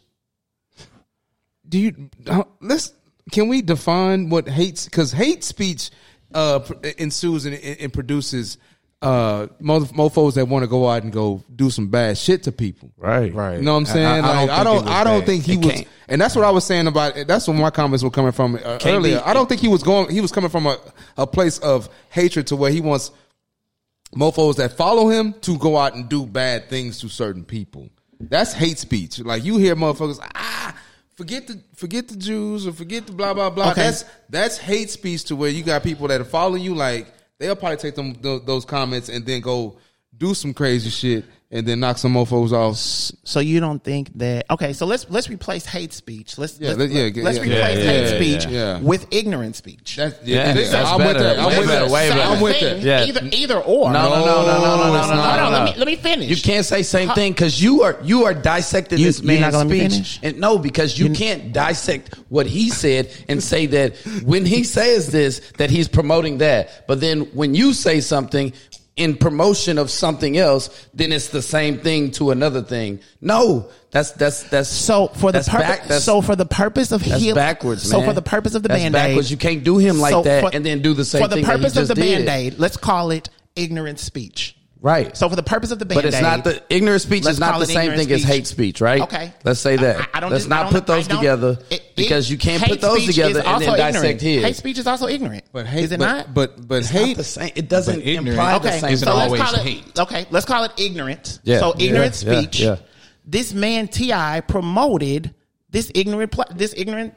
[1.67, 2.93] do you uh, let's
[3.31, 5.89] can we define what hates because hate speech
[6.33, 6.61] uh
[6.97, 8.57] ensues and, and produces
[9.01, 12.89] uh mofos that want to go out and go do some bad shit to people
[12.95, 13.57] Right, Right.
[13.57, 15.87] you know what i'm saying like i don't i don't think he It was can't-
[16.07, 18.79] and that's what i was saying about that's where my comments were coming from uh,
[18.85, 20.77] earlier be- i don't think he was going he was coming from a,
[21.17, 23.11] a place of hatred to where he wants
[24.15, 27.89] mofos that follow him to go out and do bad things to certain people
[28.19, 29.19] That's hate speech.
[29.19, 30.75] Like you hear motherfuckers ah.
[31.15, 33.71] Forget the forget the Jews or forget the blah blah blah.
[33.71, 33.81] Okay.
[33.81, 36.75] That's that's hate speech to where you got people that are following you.
[36.75, 37.07] Like
[37.39, 39.77] they'll probably take them tho- those comments and then go
[40.15, 42.75] do some crazy shit and then knock some mofos off.
[43.23, 44.45] So you don't think that?
[44.49, 46.37] Okay, so let's let's replace hate speech.
[46.37, 48.79] Let's Yeah, let's, let- yeah, let's yeah, replace yeah, hate yeah, speech yeah.
[48.81, 49.95] with ignorant speech.
[49.95, 51.23] That's, Yeah, this- that's I'm with better.
[51.23, 51.39] that.
[51.39, 51.89] I'm with better, that.
[51.91, 52.21] way better.
[52.21, 52.83] I'm with Same that.
[52.83, 53.05] Yeah.
[53.05, 53.91] Either either or.
[53.93, 55.39] No, no, no, no, no, no, no, no, it's no, not.
[55.39, 55.57] Hold on, no.
[55.59, 56.29] let me let me finish.
[56.29, 59.53] You can't say same thing because you are you are dissecting You- this you're not
[59.53, 60.19] man's let me speech.
[60.23, 63.95] And no, because you can't dissect what he said and say that
[64.25, 66.85] when he says this that he's promoting that.
[66.87, 68.51] But then when you say something
[68.97, 72.99] in promotion of something else, then it's the same thing to another thing.
[73.21, 77.35] No, that's that's that's So for the purpose, so for the purpose of that's heal,
[77.35, 79.27] backwards, So for the purpose of the band backwards.
[79.27, 81.45] aid, You can't do him like that and then do the same For the thing
[81.45, 84.56] that he purpose of the band aid, let's call it ignorant speech.
[84.79, 85.17] Right.
[85.17, 87.39] So for the purpose of the band But it's not the ignorant speech Let's is
[87.39, 89.01] not the same ignorant thing as hate speech, right?
[89.01, 89.33] Okay.
[89.43, 90.01] Let's say that.
[90.01, 90.31] I, I don't.
[90.31, 93.15] Let's I not don't- put those together it- it- because you can't put those speech
[93.15, 94.21] together is and then also dissect ignorant.
[94.21, 94.43] his.
[94.43, 95.45] Hate speech is also ignorant.
[95.51, 96.33] But hate, is it but, not?
[96.33, 97.07] But but It's hate.
[97.07, 97.51] not the same.
[97.55, 98.93] It doesn't But ignorant imply the okay, same.
[98.93, 99.67] isn't so always let's call it.
[99.67, 99.99] hate.
[99.99, 101.39] Okay, let's call it ignorant.
[101.43, 101.59] Yeah.
[101.59, 102.59] So ignorant Yeah, yeah, speech.
[102.59, 102.75] yeah.
[103.25, 104.41] This man T.I.
[104.41, 105.33] promoted
[105.71, 107.13] this ignorant, this ignorant,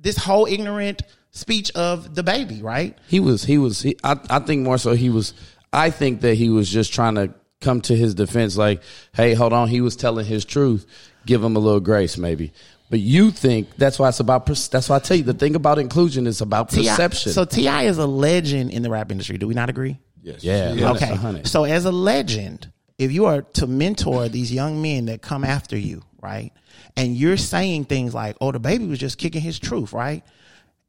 [0.00, 2.98] this whole ignorant speech of DaBaby, right?
[3.08, 3.44] He was.
[3.44, 3.80] He was.
[3.82, 4.92] He, I, I think more so.
[4.94, 5.32] He was.
[5.74, 8.56] I think that he was just trying to come to his defense.
[8.56, 9.68] Like, hey, hold on.
[9.68, 10.86] He was telling his truth.
[11.26, 12.52] Give him a little grace, maybe.
[12.90, 14.46] But you think that's why it's about.
[14.46, 17.32] That's why I tell you the thing about inclusion is about perception.
[17.32, 17.84] So T.I.
[17.84, 19.38] is a legend in the rap industry.
[19.38, 19.98] Do we not agree?
[20.22, 20.34] yeah.
[20.40, 20.74] Yeah.
[20.74, 21.14] that's Okay.
[21.14, 21.46] hundred.
[21.48, 25.76] So as a legend, if you are to mentor these young men that come after
[25.76, 26.52] you, right?
[26.96, 30.22] And you're saying things like, "Oh, DaBaby was just kicking his truth," right?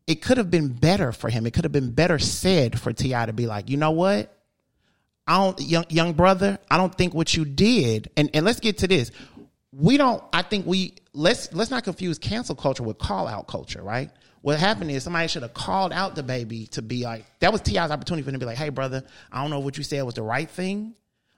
[0.05, 1.47] It could have been better for him.
[1.47, 3.25] It could have been better said for T.I.
[3.25, 4.34] to be like, "You know what?
[5.27, 6.59] I don't, young young brother.
[6.69, 9.11] I don't think what you did." And and let's get to this.
[9.71, 10.23] We don't.
[10.31, 14.11] I think we let's let's not confuse cancel culture with call out culture, right?
[14.41, 17.89] What happened is somebody should have called out DaBaby to be like that was T.I.'s
[17.89, 20.15] opportunity for him to be like, "Hey, brother, I don't know what you said was
[20.15, 20.93] the right thing."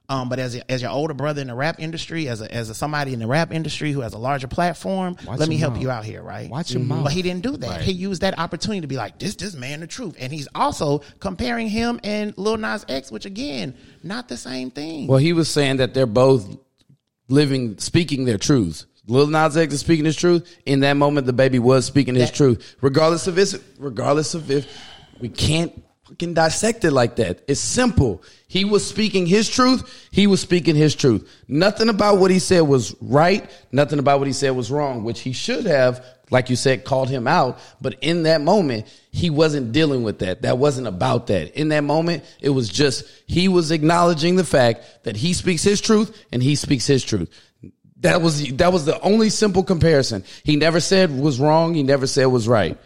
[0.09, 2.69] Um, but as a, as your older brother in the rap industry, as a, as
[2.69, 5.73] a somebody in the rap industry who has a larger platform, let me your help
[5.73, 5.81] mouth.
[5.81, 6.49] you out here, right?
[6.49, 7.03] Watch your mouth.
[7.03, 7.81] But he didn't do that.
[7.81, 10.99] He used that opportunity to be like, this this man the truth, and he's also
[11.19, 15.07] comparing him and Lil Nas X, which again, not the same thing.
[15.07, 16.57] Well, he was saying that they're both
[17.27, 18.85] living, speaking their truths.
[19.07, 20.57] Lil Nas X is speaking his truth.
[20.65, 24.67] In that moment, DaBaby was speaking his That- truth, regardless of if, regardless of if
[25.19, 27.41] we can't fucking dissect it like that.
[27.47, 28.23] It's simple.
[28.47, 30.07] He was speaking his truth.
[30.11, 31.29] He was speaking his truth.
[31.47, 33.49] Nothing about what he said was right.
[33.71, 37.09] Nothing about what he said was wrong, which he should have, like you said, called
[37.09, 37.59] him out.
[37.81, 40.43] But in that moment, he wasn't dealing with that.
[40.43, 41.59] That wasn't about that.
[41.59, 45.81] In that moment, it was just he was acknowledging the fact that he speaks his
[45.81, 47.29] truth and he speaks his truth.
[48.01, 50.23] That was that was the only simple comparison.
[50.43, 51.73] He never said was wrong.
[51.73, 52.77] He never said was right.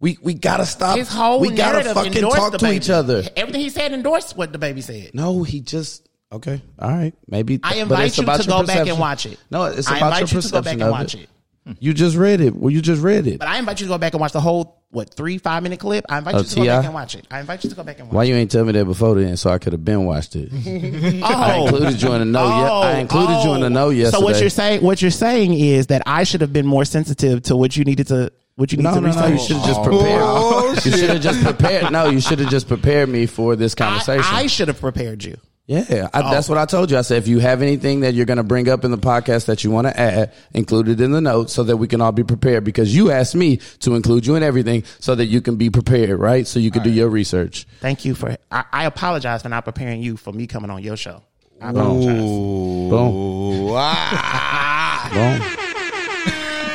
[0.00, 0.96] We we gotta stop.
[0.96, 3.22] His whole we gotta fucking talk to each other.
[3.36, 5.10] Everything he said endorsed what DaBaby said.
[5.14, 6.62] No, he just okay.
[6.78, 7.58] All right, maybe.
[7.62, 9.38] I invite you to go back and watch it.
[9.50, 11.20] No, it's I about invite your you to go back perception and of watch it.
[11.22, 11.76] it.
[11.80, 12.54] You just read it.
[12.54, 13.38] Well, you just read it.
[13.40, 15.78] But I invite you to go back and watch the whole what three five minute
[15.80, 16.06] clip.
[16.08, 17.26] I invite Oh, you to go back and watch it.
[17.30, 18.14] I invite you to go back and watch.
[18.14, 18.16] It.
[18.16, 20.48] Why you ain't tell me that before then, so I could have been watched it.
[20.52, 21.22] it.
[21.24, 21.66] I Oh.
[21.66, 22.44] included you in the know.
[22.46, 22.98] yeah, I oh.
[23.00, 24.18] included you in the know yesterday.
[24.18, 27.42] So what you're saying, what you're saying is that I should have been more sensitive
[27.44, 29.26] to what you needed to, what you need No, to no, no.
[29.28, 30.20] You should have just prepared.
[30.20, 31.92] Oh, you should have just prepared.
[31.92, 34.24] No, you should have just prepared me for this conversation.
[34.34, 35.36] I, I should have prepared you.
[35.66, 36.96] Yeah, I, that's what I told you.
[36.98, 39.46] I said if you have anything that you're going to bring up in the podcast
[39.46, 42.10] that you want to add, include it in the notes so that we can all
[42.10, 42.64] be prepared.
[42.64, 46.18] Because you asked me to include you in everything so that you can be prepared,
[46.18, 46.44] right?
[46.44, 47.64] So you can do your research.
[47.78, 48.36] Thank you for.
[48.50, 51.22] I, I apologize for not preparing you for me coming on your show.
[51.60, 52.16] I apologize.
[52.16, 55.10] Boom, Ooh, ah.
[55.58, 55.64] boom.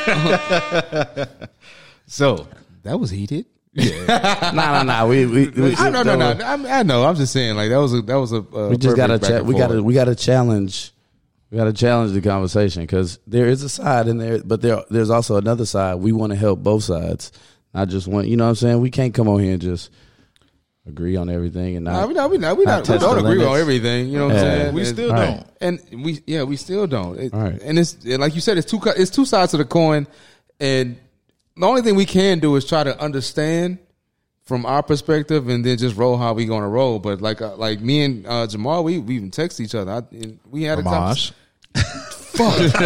[2.06, 2.46] So
[2.82, 3.46] that was heated.
[3.74, 5.06] nah, nah, nah.
[5.06, 6.30] We, we, we I, no, no, no.
[6.44, 7.04] I'm, I know.
[7.04, 7.56] I'm just saying.
[7.56, 8.36] Like that was a that was a.
[8.36, 9.84] Uh, We just got to back cha- we got to forth.
[9.84, 10.92] we got to challenge.
[11.50, 14.82] We got to challenge the conversation because there is a side in there, but there
[14.90, 15.96] there's also another side.
[15.96, 17.32] We want to help both sides,
[17.72, 18.28] not just one.
[18.28, 18.80] You know what I'm saying?
[18.80, 19.90] We can't come on here and just
[20.86, 22.08] agree on everything and No, not.
[22.08, 22.30] we not.
[22.30, 22.56] We not.
[22.58, 22.94] We not not.
[22.94, 24.08] We don't the agree on everything.
[24.08, 24.74] You know what I'm saying?
[24.74, 25.46] we And- still All don't.
[25.60, 27.18] and we yeah we still don't.
[27.18, 27.60] It, All right.
[27.62, 30.06] And it's and like you said, it's two it's two sides to the coin,
[30.60, 30.96] and
[31.56, 33.78] the only thing we can do is try to understand
[34.42, 36.98] from our perspective, and then just roll how we gonna roll.
[36.98, 39.90] But like uh, like me and uh, Jamal, we we even text each other.
[39.90, 40.82] I, and we had a
[42.38, 42.72] Homage.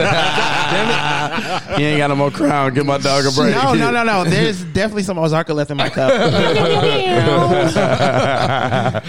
[0.68, 1.78] conversation.
[1.78, 2.74] He ain't got no more crown.
[2.74, 3.54] Give my dog a break.
[3.54, 4.24] No, no, no, no.
[4.30, 6.10] There's definitely some Ozarka left in my cup.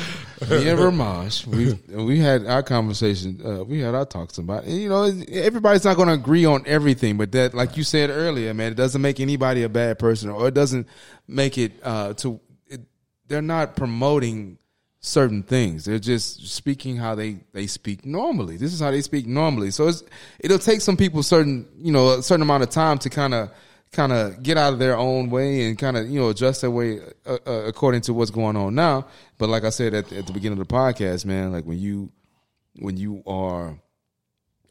[0.50, 3.42] me and Ramaj, we we had our conversation.
[3.44, 4.66] Uh, we had our talks about.
[4.66, 4.72] it.
[4.72, 8.54] You know, everybody's not going to agree on everything, but that, like you said earlier,
[8.54, 10.88] man, it doesn't make anybody a bad person, or it doesn't
[11.28, 12.40] make it uh, to.
[12.68, 12.82] It,
[13.28, 14.58] they're not promoting
[15.02, 15.86] certain things.
[15.86, 18.58] They're just speaking how they they speak normally.
[18.58, 19.72] This is how they speak normally.
[19.72, 20.04] So it's
[20.40, 23.50] it'll take some people certain you know a certain amount of time to kind of
[23.92, 26.72] kind of get out of their own way and kind of you know adjust their
[26.72, 29.08] way uh, uh, according to what's going on now.
[29.38, 32.12] But like I said at, at the beginning of the podcast, man, like when you
[32.80, 33.80] when you are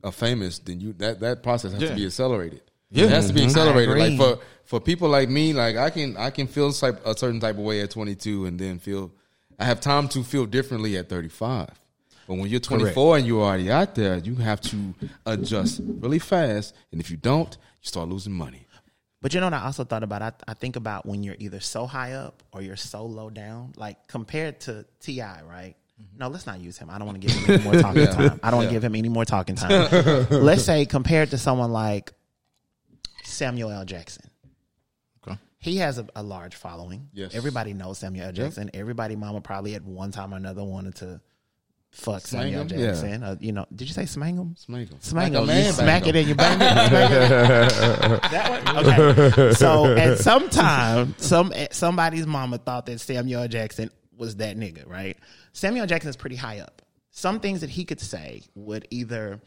[0.05, 1.89] a famous, then you that that process has Yeah.
[1.89, 2.63] to be accelerated.
[2.91, 3.05] Yeah.
[3.05, 3.97] it has to be accelerated.
[3.99, 7.57] Like for for people like me, like I can I can feel a certain type
[7.57, 9.11] of way at 22, and then feel
[9.59, 11.69] I have time to feel differently at 35.
[12.29, 14.95] But when you're 24 and you're already out there, you have to
[15.25, 16.75] adjust really fast.
[16.93, 18.67] And if you don't, you start losing money.
[19.21, 20.23] But you know what I also thought about?
[20.23, 23.73] I, I think about when you're either so high up or you're so low down.
[23.77, 25.75] Like compared to T.I., right?
[26.01, 26.19] Mm-hmm.
[26.19, 26.89] No, let's not use him.
[26.91, 28.39] I don't want to give him any more talking time.
[28.43, 30.27] I don't want to give him any more talking time.
[30.31, 32.13] let's say compared to someone like
[33.25, 33.85] Samuel L.
[33.85, 34.31] Jackson.
[35.59, 37.09] He has a, a large following.
[37.13, 37.35] Yes.
[37.35, 38.33] Everybody knows Samuel L.
[38.33, 38.71] Jackson.
[38.75, 41.21] Everybody, mama, probably at one time or another wanted to
[41.91, 42.67] fuck Samuel L.
[42.69, 42.79] him?
[42.79, 42.87] Yeah.
[42.87, 43.23] Jackson.
[43.25, 44.55] Uh, you know, did you say smang him?
[44.55, 45.67] Smang Like a him.
[45.67, 48.23] You smack bang it and you bang it.
[48.31, 48.87] That one?
[48.87, 49.53] Okay.
[49.55, 53.49] So at some time, some somebody's mama thought that Samuel L.
[53.49, 55.17] Jackson was that nigga, right?
[55.53, 56.83] Samuel Jackson is pretty high up.
[57.11, 59.41] Some things that he could say would either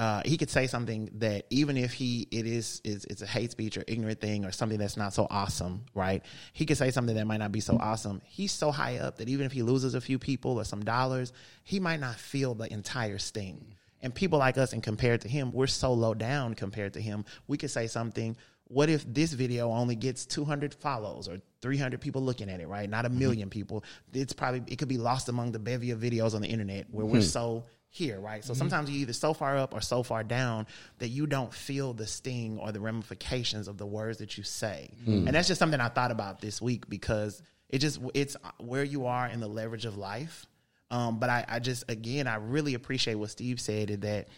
[0.00, 3.50] uh, he could say something that even if he it is is it's a hate
[3.50, 6.24] speech or ignorant thing or something that's not so awesome, right?
[6.54, 8.22] He could say something that might not be so awesome.
[8.24, 11.34] He's so high up that even if he loses a few people or some dollars,
[11.64, 13.74] he might not feel the entire sting.
[14.00, 17.26] And people like us, and compared to him, we're so low down compared to him.
[17.46, 18.38] We could say something.
[18.68, 22.88] What if this video only gets 200 follows or 300 people looking at it, right?
[22.88, 23.84] Not a 1000000 people.
[24.14, 27.04] It's probably, it could be lost among the bevy of videos on the internet where
[27.04, 28.44] we're so here, right?
[28.44, 30.66] So sometimes you're either so far up or so far down
[30.98, 34.90] that you don't feel the sting or the ramifications of the words that you say.
[35.26, 39.06] And that's just something I thought about this week because it just, it's where you
[39.06, 40.46] are in the leverage of life.
[40.92, 44.28] Um, but I, I just, again, I really appreciate what Steve said that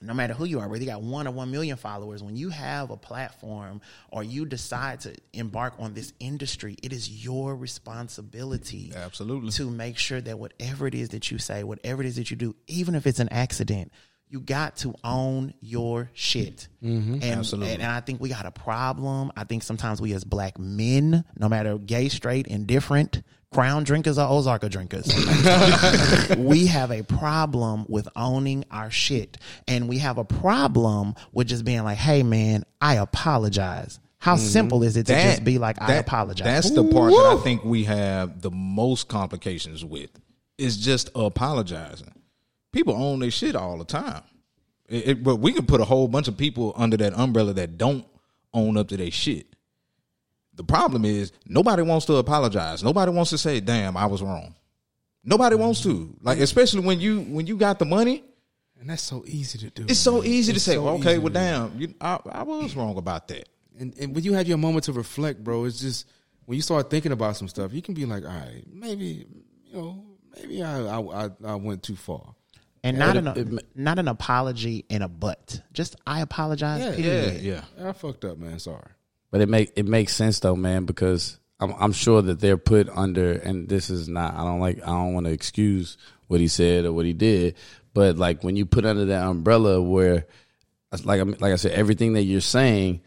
[0.00, 2.48] no matter who you are, whether you got one or one million followers, when you
[2.48, 3.80] have a platform
[4.10, 9.50] or you decide to embark on this industry, it is your responsibility Absolutely.
[9.52, 12.36] to make sure that whatever it is that you say, whatever it is that you
[12.36, 13.92] do, even if it's an accident,
[14.30, 16.68] you got to own your shit.
[16.82, 17.14] Mm-hmm.
[17.14, 17.74] And, Absolutely.
[17.74, 19.32] And, I think we got a problem.
[19.36, 23.22] I think sometimes we as black men, no matter gay, straight, indifferent,
[23.52, 25.06] crown drinkers or Ozarka drinkers,
[26.38, 29.38] we have a problem with owning our shit.
[29.66, 33.98] And we have a problem with just being like, hey man, I apologize.
[34.18, 34.44] How mm-hmm.
[34.44, 36.44] simple is it to just be like, I that- apologize?
[36.44, 40.10] That's the part that I think we have the most complications with.
[40.58, 42.12] Is just apologizing.
[42.70, 44.22] People own their shit all the time.
[44.90, 47.78] It- it- but we can put a whole bunch of people under that umbrella that
[47.78, 48.04] don't
[48.52, 49.46] own up to their shit.
[50.60, 52.82] The problem is nobody wants to apologize.
[52.84, 54.54] Nobody wants to say, "Damn, I was wrong."
[55.24, 56.14] Nobody wants to.
[56.20, 58.22] Like especially when you when you got the money,
[58.78, 59.86] And that's so easy to do.
[59.88, 62.98] it's so easy to say, so well, "Okay, well, damn, you, I, I was wrong
[62.98, 63.48] about that."
[63.78, 66.06] And, and when you have your moment to reflect, bro, it's just
[66.44, 69.26] when you start thinking about some stuff, you can be like, all right, maybe
[69.64, 70.04] you know,
[70.36, 72.34] maybe I I, I, I went too far.
[72.84, 75.62] and not it- an it- not an apology and a but.
[75.72, 76.82] Just I apologize.
[76.82, 77.40] Yeah, period.
[77.42, 78.58] Yeah, I fucked up, man.
[78.58, 78.84] Sorry.
[79.30, 82.88] But it make it makes sense though, man, because I'm I'm sure that they're put
[82.88, 84.34] under, and this is not.
[84.34, 84.82] I don't like.
[84.82, 87.54] I don't want to excuse what he said or what he did,
[87.94, 90.26] but like when you put under that umbrella where,
[91.04, 93.00] like I'm- like I said, everything that you're saying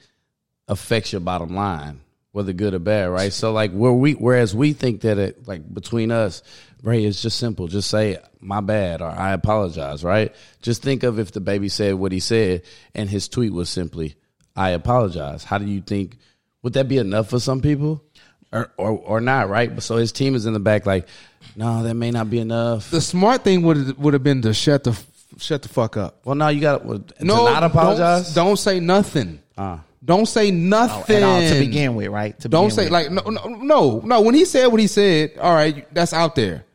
[0.68, 2.02] affects your bottom line,
[2.32, 3.32] whether good or bad, right?
[3.34, 6.44] So like where we, whereas we think that it like between us,
[6.82, 7.68] Ray, it's just simple.
[7.68, 10.34] Just say my bad or I apologize, right?
[10.62, 12.64] Just think of if DaBaby said what he said
[12.94, 14.16] and his tweet was simply
[14.56, 15.44] I apologize.
[15.44, 16.18] How do you think
[16.62, 18.04] would that be enough for some people?
[18.52, 19.74] Or, or or not, right?
[19.74, 21.08] But so his team is in the back, like,
[21.56, 22.92] no, that may not be enough.
[22.92, 24.96] The smart thing would would have been to shut the
[25.40, 26.22] shut the fuck up.
[26.24, 28.32] Well, no, you got to No, not apologize.
[28.36, 29.40] Don't, don't say nothing.
[29.58, 29.84] Ah.
[30.06, 32.38] Don't say Oh, nothing at all to begin with, right?
[32.42, 32.92] To Don't say with.
[32.92, 34.22] like no, no, no, no.
[34.22, 36.66] When he said what he said, all right, that's out there.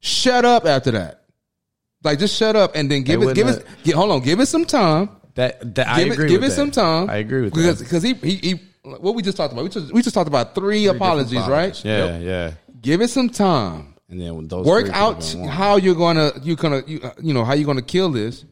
[0.00, 1.22] Shut up after that.
[2.02, 4.40] Like just shut up and then give They it, give it, get, hold on, give
[4.40, 5.08] it some time.
[5.34, 6.56] That, that I give agree it, give with it that.
[6.56, 7.10] some time.
[7.10, 7.84] I agree with because that.
[7.84, 9.64] because he, he he what we just talked about.
[9.64, 11.82] We just we just talked about three, apologies, right?
[11.84, 12.52] Yeah, yeah.
[12.80, 13.94] Give it some time.
[14.08, 15.48] And then when those Work out could've been one.
[15.50, 18.44] how you're gonna you're gonna you, you know how you're gonna kill this,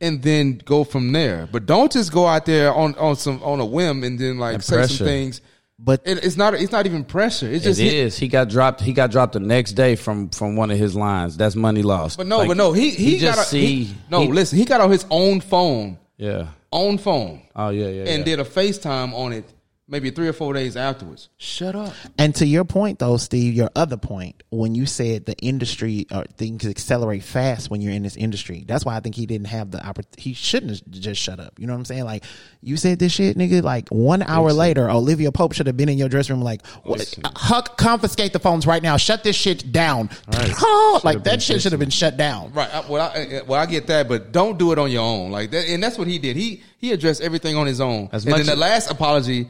[0.00, 1.48] and then go from there.
[1.50, 4.54] But don't just go out there on on some on a whim and then like
[4.54, 4.94] And say pressure.
[4.98, 5.40] some things
[5.82, 6.54] But It, it's not.
[6.54, 7.48] It's not even pressure.
[7.50, 7.80] It's It just.
[7.80, 8.16] he- is.
[8.18, 8.82] He got dropped.
[8.82, 11.36] He got dropped the next day from from one of his lines.
[11.38, 12.18] That's money lost.
[12.18, 12.72] But no, Like, but no.
[12.74, 13.84] He he, just got a, see.
[13.84, 14.58] he- no, he- listen.
[14.58, 16.48] He got on his own phone, Yeah.
[16.70, 18.02] On phone, Oh yeah, yeah.
[18.12, 18.24] and yeah.
[18.36, 19.44] did a FaceTime on it.
[19.90, 21.28] Maybe three or four days afterwards.
[21.36, 21.92] Shut up.
[22.16, 26.24] And to your point, though, Steve, your other point, when you said the industry or
[26.36, 29.72] things accelerate fast when you're in this industry, that's why I think he didn't have
[29.72, 30.22] the opportunity.
[30.22, 31.58] He shouldn't have just shut up.
[31.58, 32.04] You know what I'm saying?
[32.04, 32.24] Like,
[32.62, 33.62] you said this shit, nigga.
[33.62, 37.18] Like, one hour later, Olivia Pope should have been in your dressing room, like, what,
[37.24, 38.96] uh, Huck, confiscate the phones right now.
[38.96, 40.08] Shut this shit down.
[40.62, 42.52] Oh, like, that shit should have been shut down.
[42.52, 42.72] Right.
[42.72, 45.02] I, well, I, eh, eh, well, I get that, but don't do it on your
[45.02, 45.30] own.
[45.30, 46.36] Like that, and that's what he did.
[46.36, 48.08] He he addressed everything on his own.
[48.12, 49.48] As and much then the last apology,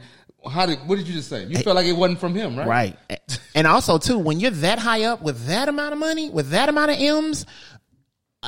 [0.49, 0.79] how did?
[0.87, 1.45] What did you just say?
[1.45, 2.67] You felt like it wasn't from him, right?
[2.67, 3.39] Right.
[3.53, 6.69] And also, too, when you're that high up with that amount of money, with that
[6.69, 7.45] amount of M's,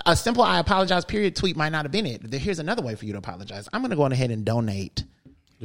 [0.05, 2.33] a simple I apologize period tweet might not have been it.
[2.33, 3.69] Here's another way for you to apologize.
[3.71, 5.03] I'm going to go on ahead and donate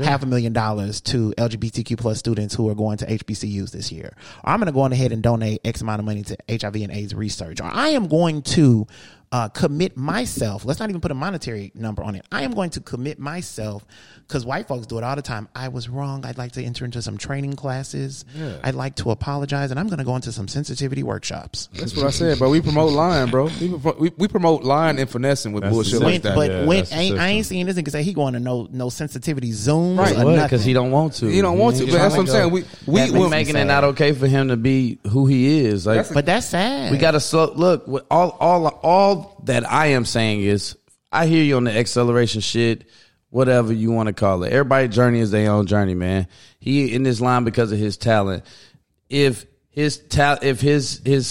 [0.05, 4.15] half a million dollars to LGBTQ plus students who are going to HBCUs this year.
[4.45, 6.77] Or I'm going to go on ahead and donate X amount of money to HIV
[6.77, 7.61] and AIDS research.
[7.61, 8.87] Or I am going to
[9.31, 10.65] uh, commit myself.
[10.65, 12.25] Let's not even put a monetary number on it.
[12.33, 13.85] I am going to commit myself
[14.27, 15.49] because white folks do it all the time.
[15.55, 16.25] I was wrong.
[16.25, 18.25] I'd like to enter into some training classes.
[18.65, 21.69] I'd like to apologize, and I'm going to go into some sensitivity workshops.
[21.75, 22.49] That's what I said, bro.
[22.51, 23.49] We promote lying, bro.
[23.61, 26.35] We, we, we promote lying and finessing with That's bullshit the like that.
[26.35, 28.89] but Yeah, when ain't, I ain't seeing this nigga say he going to no no
[28.89, 30.13] sensitivity zooms Right.
[30.17, 30.31] or What?
[30.37, 30.43] nothing.
[30.47, 31.27] Because he don't want to.
[31.27, 32.51] He don't want to, but that's what I'm to saying.
[32.51, 35.87] We- we- we'll- making it not okay for him to be who he is.
[35.87, 36.91] Like That's a- but that's sad.
[36.93, 37.53] we got to slow.
[37.55, 40.77] Look, All all all all that I am saying is,
[41.13, 42.89] I hear you on the acceleration shit,
[43.31, 44.53] whatever you want to call it.
[44.53, 46.27] Everybody's journey is their own journey, man.
[46.59, 48.45] He in this line because of his talent.
[49.09, 51.27] If his tal- if his his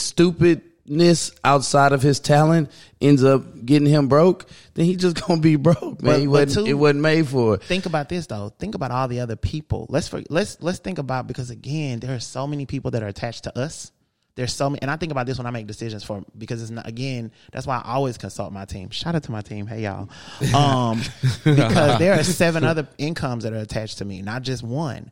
[0.47, 2.71] stupidness outside of his talent
[3.01, 6.13] ends up getting him broke, then he just gonna be broke, man.
[6.13, 6.65] But- he wasn't.
[6.65, 7.63] too- it wasn't made for it.
[7.63, 8.49] think about this though.
[8.57, 9.85] Think about all the other people.
[9.89, 13.07] Let's for, let's let's think about because again, there are so many people that are
[13.07, 13.91] attached to us.
[14.37, 16.69] There's so many, and I think about this when I make decisions for because it's
[16.69, 17.31] not again.
[17.51, 18.91] That's why I always consult my team.
[18.91, 19.65] Shout out to my team.
[19.65, 20.09] Hey y'all,
[20.55, 21.01] um,
[21.43, 25.11] because there are seven other incomes that are attached to me, not just one.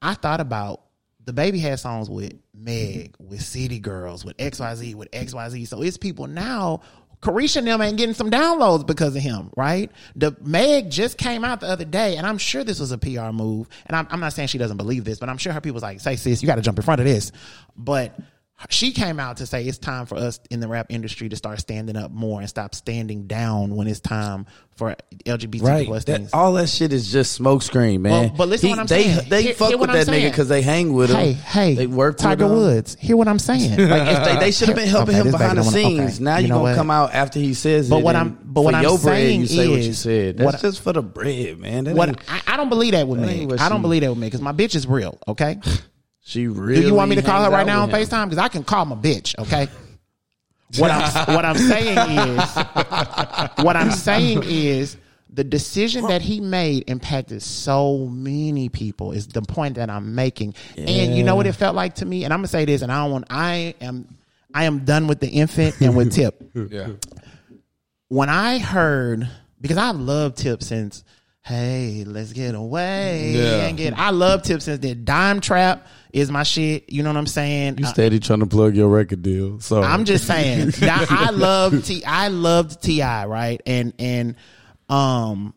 [0.00, 0.82] I thought about
[1.24, 5.66] DaBaby had songs with Meg, with City Girls, with XYZ, with XYZ.
[5.66, 6.82] So it's people now.
[7.20, 9.90] Caresha and them ain't getting some downloads because of him, right?
[10.14, 13.30] The Meg just came out the other day, and I'm sure this was a PR
[13.30, 13.68] move.
[13.86, 16.00] And I'm, I'm not saying she doesn't believe this, but I'm sure her people's like,
[16.00, 17.30] "Say, sis, you got to jump in front of this."
[17.76, 18.18] But
[18.70, 21.58] she came out to say it's time for us in the rap industry to start
[21.58, 24.46] standing up more and stop standing down when it's time
[24.76, 24.94] for
[25.26, 25.86] LGBT Right.
[25.86, 26.30] plus That, things.
[26.32, 28.28] all that shit is just smokescreen, man.
[28.28, 29.28] But- but listen He- what I'm they, saying.
[29.28, 31.16] They Hear- fuck hear with what that nigga because they hang with him.
[31.16, 32.46] Hey, hey, they work Tiger.
[32.46, 32.96] Woods.
[33.00, 33.70] Hear what I'm saying?
[33.90, 35.96] Like if they, they should have been helping Okay, him behind the baby don't wanna-
[36.10, 36.14] scenes.
[36.16, 36.24] okay.
[36.24, 36.76] Now You you know gonna what?
[36.76, 38.04] come out after he says But it.
[38.04, 40.36] what and I'm- but what I'm your bread, saying you say what you is- said.
[40.38, 41.84] That's what- just for the bread, man.
[41.84, 43.48] That What I, I don't believe that with That me.
[43.58, 45.18] I don't believe that with me because my bitch is real.
[45.26, 45.58] Okay.
[46.22, 46.80] she really.
[46.80, 47.96] Do you want me to call her right now on him.
[47.96, 48.24] Facetime?
[48.24, 49.38] Because I can call my bitch.
[49.38, 49.68] Okay.
[50.78, 52.56] what I'm what I'm saying is
[53.64, 54.96] what I'm saying is
[55.28, 60.54] the decision that he made impacted so many people is the point that I'm making.
[60.76, 62.24] And you know what it felt like to me?
[62.24, 64.06] And I'm gonna say this, and I don't want I am
[64.54, 66.42] I am done with the infant and with tip.
[66.54, 66.90] yeah.
[68.08, 69.28] when I heard
[69.60, 71.04] because I've loved Tip since
[71.44, 73.66] Hey, let's get away Yeah.
[73.66, 73.98] and get.
[73.98, 75.04] I love Tip since then.
[75.04, 76.92] Dime Trap is my shit.
[76.92, 77.78] You know what I'm saying?
[77.78, 79.58] You Uh, steady trying to plug your record deal.
[79.58, 80.70] So I'm just saying.
[80.82, 82.04] I love T.
[82.04, 83.26] I loved T.I.
[83.26, 84.36] right, and and
[84.88, 85.54] um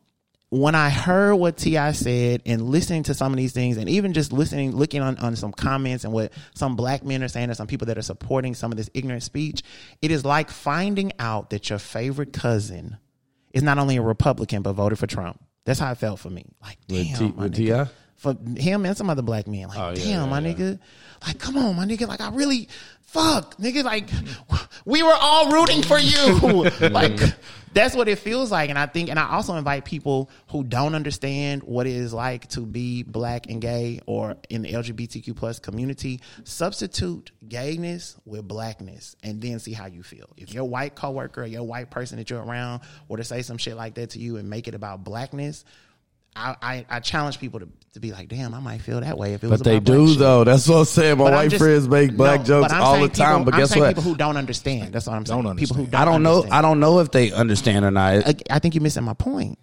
[0.49, 1.91] when I heard what T.I.
[1.91, 5.35] said and listening to some of these things, and even just listening, looking on, on
[5.35, 8.55] some comments and what some black men are saying, or some people that are supporting
[8.55, 9.61] some of this ignorant speech,
[10.01, 12.97] it is like finding out that your favorite cousin
[13.53, 15.43] is not only a Republican but voted for Trump.
[15.65, 16.45] That's how it felt for me.
[16.61, 17.55] Like, damn, with nigga.
[17.55, 17.87] T.I.?
[18.15, 19.67] for him and some other black men.
[19.67, 20.53] Like, Oh, yeah, damn, yeah, my yeah.
[20.53, 20.79] nigga.
[21.25, 22.07] Like, come on, my nigga.
[22.07, 22.69] Like, I really,
[23.01, 23.83] fuck, nigga.
[23.83, 24.09] Like,
[24.85, 26.33] we were all rooting for you.
[26.89, 27.35] like, mm.
[27.75, 28.69] That's what it feels like.
[28.69, 32.47] And I think, and I also invite people who don't understand what it is like
[32.49, 39.17] to be black and gay or in the LGBTQ plus community, substitute gayness with blackness
[39.21, 40.29] and then see how you feel.
[40.37, 43.57] If your white coworker or your white person that you're around were to say some
[43.57, 45.65] shit like that to you and make it about blackness,
[46.35, 49.33] I, I, I challenge people to, to be like, damn, I might feel that way
[49.33, 50.19] if it was But they about black do shit.
[50.19, 50.43] though.
[50.43, 51.17] That's what I'm saying.
[51.17, 53.31] My But white just- friends make black No, jokes all the saying time.
[53.39, 53.87] people- but I'm guess what?
[53.95, 54.93] People who don't understand.
[54.93, 55.43] That's what I'm saying.
[55.43, 56.45] Don't People who don't I don't know.
[56.51, 58.27] I don't know if they understand or not.
[58.27, 59.57] I, I think you're missing my point.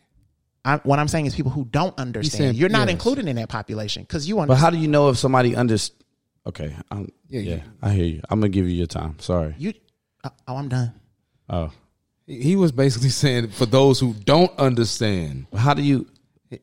[0.64, 2.38] I, what I'm saying is people who don't understand.
[2.38, 2.92] saying- You're not yes.
[2.92, 4.60] included in that population because you But understand.
[4.64, 5.98] how do you know if somebody understands?
[6.46, 7.62] Okay, I'm, Yeah, yeah, yeah.
[7.82, 8.20] I hear you.
[8.30, 9.16] I'm gonna give you your time.
[9.20, 9.54] Sorry.
[9.58, 9.74] you,
[10.24, 10.92] oh, oh, I'm done.
[11.48, 11.70] Oh,
[12.26, 15.46] He he was basically saying for those who don't understand.
[15.54, 16.06] how do you?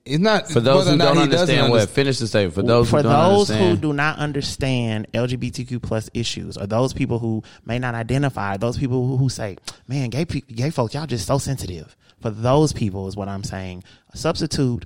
[0.05, 2.55] It's not For those who don't understand what, understand- finish the statement.
[2.55, 6.67] For those for who don't those who understand, do not understand LGBTQ plus issues, or
[6.67, 10.93] those people who may not identify, those people who, who say, "Man, gay gay folks,
[10.93, 13.83] y'all just so sensitive." For those people, is what I'm saying.
[14.13, 14.85] Substitute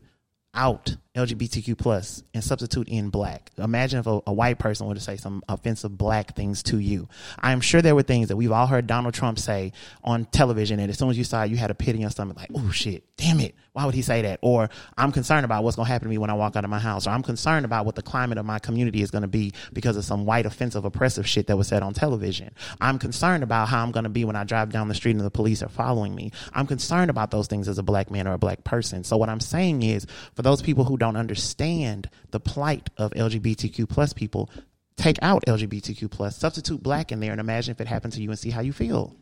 [0.54, 3.52] out LGBTQ plus and substitute in black.
[3.58, 7.08] Imagine if a, a white person were to say some offensive black things to you.
[7.40, 10.90] I'm sure there were things that we've all heard Donald Trump say on television, and
[10.90, 12.72] as soon as you saw it, you had a pit in your stomach, like, "Oh
[12.72, 16.08] shit, damn it, why would he say that?" Or I'm concerned about what's to happen
[16.08, 18.02] to me when I walk out of my house, or I'm concerned about what the
[18.02, 21.58] climate of my community is to be because of some white offensive oppressive shit that
[21.58, 22.54] was said on television.
[22.82, 25.30] I'm concerned about how I'm to be when I drive down the street and the
[25.30, 26.32] police are following me.
[26.54, 29.04] I'm concerned about those things as a black man or a black person.
[29.04, 33.90] So what I'm saying is, for those people who don't understand the plight of LGBTQ
[33.90, 34.50] plus people,
[34.96, 38.30] take out LGBTQ plus, substitute black in there, and imagine if it happened to you
[38.30, 39.14] and see how you feel.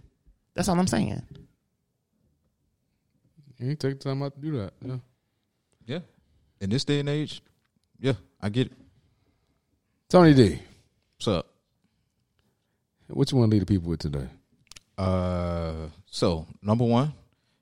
[0.53, 1.23] That's all I'm saying.
[3.57, 4.73] You ain't take the time out to do that.
[4.85, 4.97] Yeah.
[5.87, 5.99] Yeah.
[6.59, 7.41] In this day and age,
[7.99, 8.73] yeah, I get it.
[10.07, 10.59] Tony D,
[11.17, 11.47] What's up?
[13.07, 14.27] what you want to leave the people with today?
[14.99, 17.13] Uh, so number one,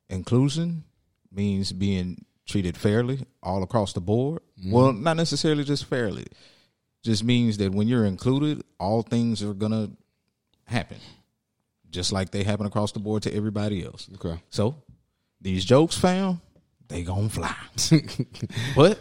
[0.10, 0.84] inclusion
[1.32, 4.42] means being treated fairly all across the board.
[4.66, 5.04] Well, mm-hmm.
[5.04, 6.26] not necessarily just fairly.
[7.04, 9.90] Just means that when you're included, all things are gonna
[10.66, 10.98] happen,
[11.90, 14.10] just like they happen across the board to everybody else.
[14.16, 14.42] Okay.
[14.50, 14.76] So
[15.40, 16.42] these jokes, fam,
[16.88, 17.56] they gonna fly.
[18.76, 19.00] but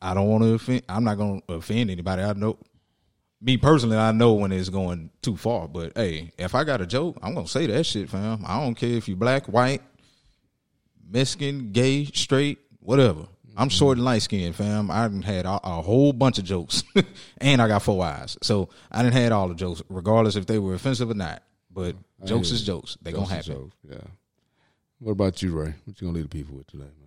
[0.00, 0.82] I don't want to offend.
[0.88, 2.22] I'm not gonna offend anybody.
[2.22, 2.58] I know
[3.40, 3.96] me personally.
[3.96, 5.66] I know when it's going too far.
[5.66, 8.44] But hey, if I got a joke, I'm gonna say that shit, fam.
[8.46, 9.82] I don't care if you black, white,
[11.08, 13.26] Mexican, gay, straight, whatever.
[13.54, 13.76] I'm mm-hmm.
[13.76, 14.90] short and light skinned, fam.
[14.90, 16.84] I done had a, a whole bunch of jokes,
[17.38, 20.58] and I got four eyes, so I didn't had all the jokes, regardless if they
[20.58, 21.42] were offensive or not.
[21.70, 22.96] But jokes is jokes.
[23.02, 23.62] They gonna Jokes happen.
[23.62, 24.10] jokes, Yeah.
[24.98, 25.74] What about you, Ray?
[25.84, 27.02] What you gonna leave the people with today, man?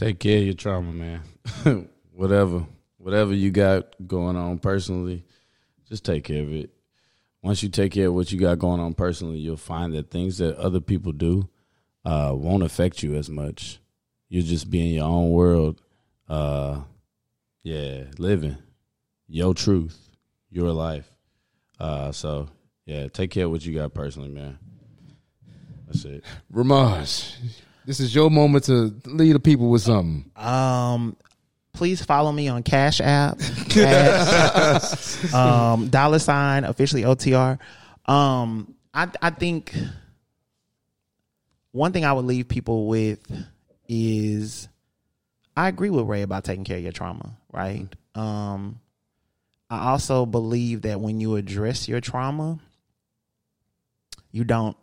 [0.00, 1.20] take care of your trauma, man.
[2.14, 2.64] whatever,
[2.96, 5.24] whatever you got going on personally,
[5.88, 6.70] just take care of it.
[7.42, 10.38] Once you take care of what you got going on personally, you'll find that things
[10.38, 11.46] that other people do
[12.04, 13.80] uh, won't affect you as much.
[14.28, 15.80] You'll just be in your own world.
[16.28, 16.80] Uh,
[17.62, 18.56] yeah, living
[19.28, 19.98] your truth,
[20.50, 21.08] your life.
[21.78, 22.48] Uh, so
[22.86, 24.58] yeah, take care of what you got personally, man.
[25.86, 26.24] That's it.
[26.52, 27.36] Ramaj,
[27.84, 30.30] this is your moment to lead the people with something.
[30.36, 31.16] Um,
[31.72, 33.40] please follow me on Cash App,
[33.76, 37.58] at, um, dollar sign officially OTR.
[38.06, 39.74] Um, I I think
[41.72, 43.20] one thing I would leave people with
[43.88, 44.68] is
[45.56, 47.86] I agree with Ray about taking care of your trauma, right?
[48.14, 48.80] Um,
[49.68, 52.58] I also believe that when you address your trauma,
[54.32, 54.76] you don't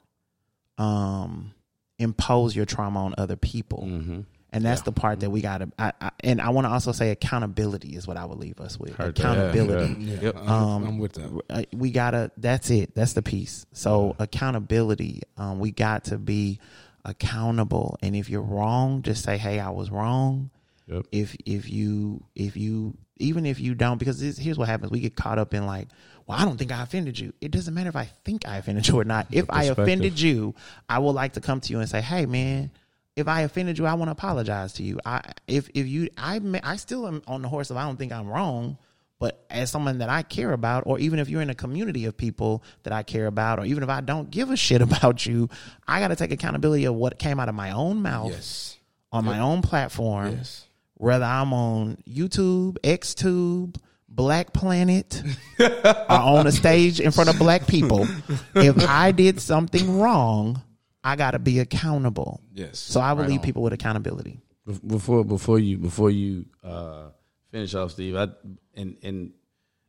[0.77, 1.53] um
[1.99, 3.83] impose your trauma on other people.
[3.85, 4.21] Mm-hmm.
[4.57, 5.71] And that's the part that we got to.
[5.79, 8.79] I, I, and I want to also say accountability is what I would leave us
[8.79, 8.95] with.
[8.95, 9.19] Heard that.
[9.19, 9.93] accountability.
[10.03, 11.67] Yeah, I'm, Um, I'm with that.
[11.73, 12.31] We gotta.
[12.37, 12.95] That's it.
[12.95, 13.65] That's the piece.
[13.71, 15.21] So accountability.
[15.37, 16.59] Um, we got to be
[17.05, 17.97] accountable.
[18.01, 20.49] And if you're wrong, just say, "Hey, I was wrong."
[20.87, 21.05] Yep.
[21.11, 24.99] If if you if you even if you don't, because this, here's what happens: we
[24.99, 25.87] get caught up in like,
[26.25, 28.87] "Well, I don't think I offended you." It doesn't matter if I think I offended
[28.87, 29.27] you or not.
[29.31, 30.55] If I offended you,
[30.87, 32.71] I would like to come to you and say, "Hey, man."
[33.17, 34.99] If I offended you, I want to apologize to you.
[35.05, 37.97] I if if you I ma- I still am on the horse of I don't
[37.97, 38.77] think I'm wrong,
[39.19, 42.15] but as someone that I care about, or even if you're in a community of
[42.15, 45.49] people that I care about, or even if I don't give a shit about you,
[45.87, 48.77] I got to take accountability of what came out of my own mouth Yes.
[49.11, 50.33] on my own platform.
[50.37, 50.65] Yes.
[50.93, 53.77] Whether I'm on YouTube, XTube,
[54.09, 55.21] Black Planet,
[55.59, 58.07] or on a stage in front of black people,
[58.55, 60.61] if I did something wrong,
[61.07, 62.41] I got to be accountable.
[62.53, 62.79] Yes.
[62.79, 63.45] So I will Right leave on.
[63.45, 64.41] people with accountability.
[64.85, 67.11] Before before you before you uh,
[67.49, 68.27] finish off, Steve, I
[68.75, 69.31] and and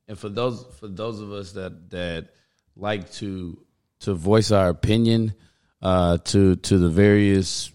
[0.06, 2.28] and for those for those of us that that
[2.76, 3.59] like to
[4.01, 5.34] to voice our opinion
[5.82, 7.72] uh, to to the various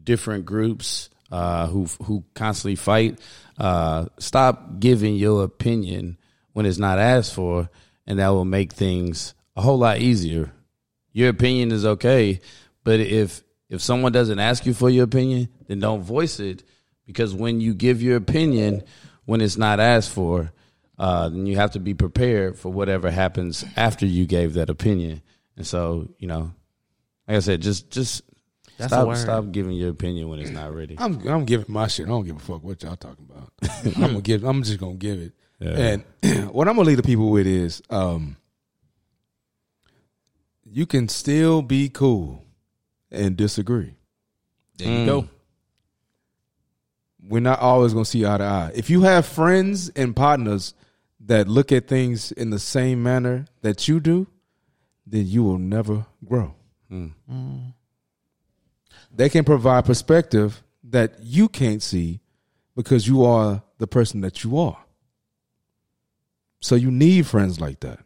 [0.00, 3.18] different groups uh, who who constantly fight,
[3.58, 6.16] uh, stop giving your opinion
[6.52, 7.68] when it's not asked for,
[8.06, 10.52] and that will make things a whole lot easier.
[11.12, 12.40] Your opinion is okay,
[12.84, 16.62] but if if someone doesn't ask you for your opinion, then don't voice it
[17.06, 18.82] because when you give your opinion
[19.24, 20.52] when it's not asked for,
[20.98, 25.22] uh, then you have to be prepared for whatever happens after you gave that opinion.
[25.56, 26.52] And so, you know,
[27.26, 28.22] like I said, just just
[28.78, 30.96] That's stop stop giving your opinion when it's not ready.
[30.98, 32.06] I'm I'm giving my shit.
[32.06, 33.52] I don't give a fuck what y'all talking about.
[33.96, 34.44] I'm gonna give.
[34.44, 35.32] I'm just gonna give it.
[35.60, 35.98] Yeah.
[36.22, 38.36] And what I'm gonna leave the people with is, um,
[40.72, 42.44] you can still be cool
[43.10, 43.94] and disagree.
[44.78, 45.28] There you go.
[47.22, 48.72] we're not always going to see eye to eye.
[48.74, 50.72] If you have friends and partners
[51.20, 54.26] that look at things in the same manner that you do,
[55.06, 56.54] then you will never grow.
[56.90, 57.74] Mm.
[59.14, 62.20] They can provide perspective that you can't see
[62.74, 64.78] because you are the person that you are.
[66.60, 68.00] So you need friends like that.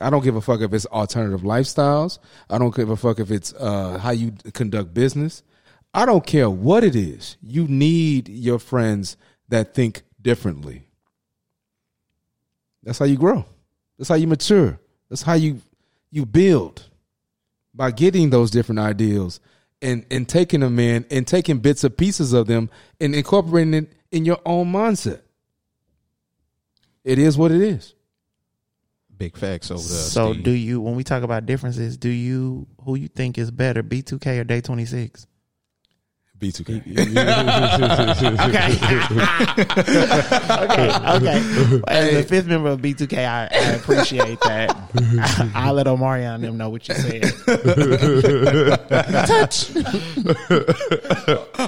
[0.00, 2.18] I don't give a fuck if it's alternative lifestyles.
[2.48, 5.42] I don't give a fuck if it's uh, how you conduct business.
[5.92, 7.36] I don't care what it is.
[7.42, 9.16] You need your friends
[9.48, 10.88] that think differently.
[12.82, 13.44] That's how you grow.
[13.98, 14.80] That's how you mature.
[15.08, 15.60] That's how you
[16.10, 16.88] you build
[17.74, 19.40] by getting those different ideals
[19.82, 22.70] and and taking them in and taking bits and pieces of them
[23.00, 25.20] and incorporating it in your own mindset.
[27.04, 27.94] It is what it is.
[29.22, 29.86] Big facts over there.
[29.86, 30.42] So Steve.
[30.42, 34.40] do you when we talk about differences, do you who you think is better, B2K
[34.40, 35.28] or Day 26?
[36.40, 36.82] B2K.
[38.42, 38.66] Okay.
[40.64, 40.88] okay.
[41.16, 41.82] Okay.
[41.88, 44.74] As the fifth member of B2K, I, I appreciate that.
[45.54, 47.22] I'll let Omarion and them know what you said.
[49.28, 49.70] Touch.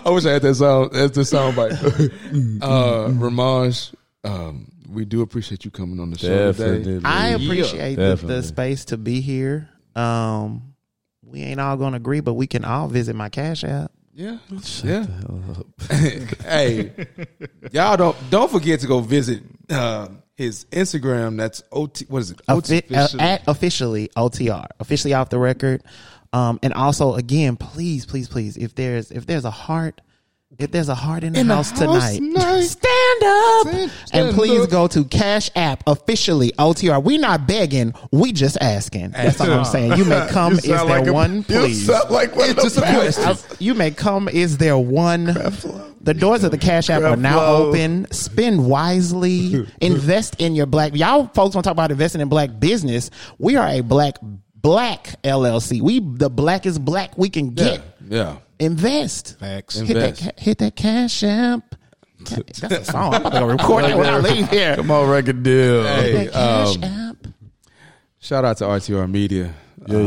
[0.05, 0.91] I wish I had that sound.
[0.93, 1.71] That's the sound bite.
[1.73, 3.95] uh, Ramaj,
[4.25, 7.01] um, we do appreciate you coming on the show today.
[7.05, 9.69] I appreciate the, the space to be here.
[9.95, 10.75] Um,
[11.23, 13.91] we ain't all gonna agree, but we can all visit my cash app.
[14.17, 14.39] Yeah,
[14.85, 15.07] yeah.
[16.45, 16.93] hey,
[17.73, 21.37] y'all don't don't forget to go visit uh, his Instagram.
[21.37, 22.03] That's ot.
[22.09, 22.41] What is it?
[22.49, 25.83] Offi- uh, at officially OTR, officially off the record.
[26.33, 30.01] Um, and also again, please, please, please, if there's if there's a heart,
[30.59, 32.61] if there's a heart in the In the house, house tonight, tonight.
[32.63, 32.94] stand
[33.25, 34.71] up Stand- and please up.
[34.71, 37.03] go to Cash App officially OTR.
[37.03, 39.11] We not begging, we just asking.
[39.11, 39.95] That's all I'm saying.
[39.97, 40.53] You may come.
[40.53, 41.37] You Is there sound like a- one?
[41.37, 41.87] You Please.
[41.87, 43.57] sound like one of just a the question.
[43.59, 44.29] You may come.
[44.29, 45.25] Is there one?
[46.01, 48.07] The doors of the Cash App are now open.
[48.13, 49.67] Spend wisely.
[49.81, 50.95] Invest in your black.
[50.95, 53.11] Y'all folks want to talk about investing in black business.
[53.39, 54.17] We are a black
[54.55, 55.81] black LLC.
[55.81, 57.81] We the blackest black we can get.
[58.09, 58.37] yeah.
[58.59, 59.39] Invest.
[59.39, 59.77] Facts.
[59.79, 59.91] Hit.
[59.97, 60.23] Invest.
[60.23, 61.75] ca- Hit that Cash App.
[62.25, 63.15] That's a song.
[63.15, 64.77] I'm about to go record that when I leave here.
[64.77, 65.85] Come on, record deal.
[65.85, 67.17] Hey, Cash um, App.
[68.19, 69.55] Shout out to RTR Media.
[69.87, 70.01] Yeah, Uh,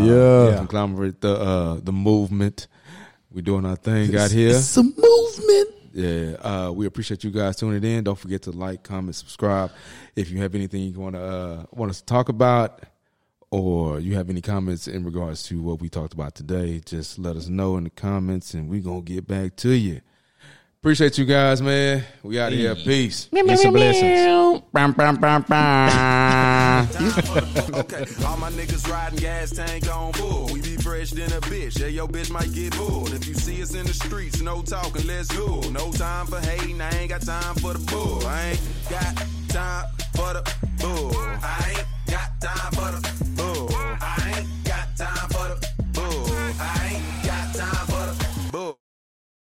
[0.50, 0.58] yeah.
[0.58, 2.68] Conglomerate the uh, the movement.
[3.32, 4.50] We're doing our thing out here.
[4.56, 5.70] It's a movement.
[5.94, 8.04] Yeah, uh, we appreciate you guys tuning in.
[8.04, 9.72] Don't forget to like, comment, subscribe.
[10.16, 12.84] If you have anything you want to uh, want us to talk about,
[13.52, 17.36] or you have any comments in regards to what we talked about today, just let
[17.36, 20.02] us know in the comments, and we're gonna get back to you.
[20.88, 22.02] Appreciate you guys, man.
[22.24, 22.74] We out here.
[22.74, 23.26] Peace.
[23.26, 24.64] Peace and blessings.
[27.74, 30.50] okay, all my niggas riding gas tank on bull.
[30.54, 31.78] We be fresh than a bitch.
[31.78, 33.12] Yeah, your bitch might get pulled.
[33.12, 35.60] If you see us in the streets, no talking, let's go.
[35.72, 36.80] No time for hating.
[36.80, 38.26] I ain't got time for the bull.
[38.26, 39.18] I ain't got
[39.50, 40.44] time for the
[40.80, 41.12] bull.
[41.44, 43.02] I ain't got time for the
[43.36, 43.68] bull.
[43.76, 44.47] I ain't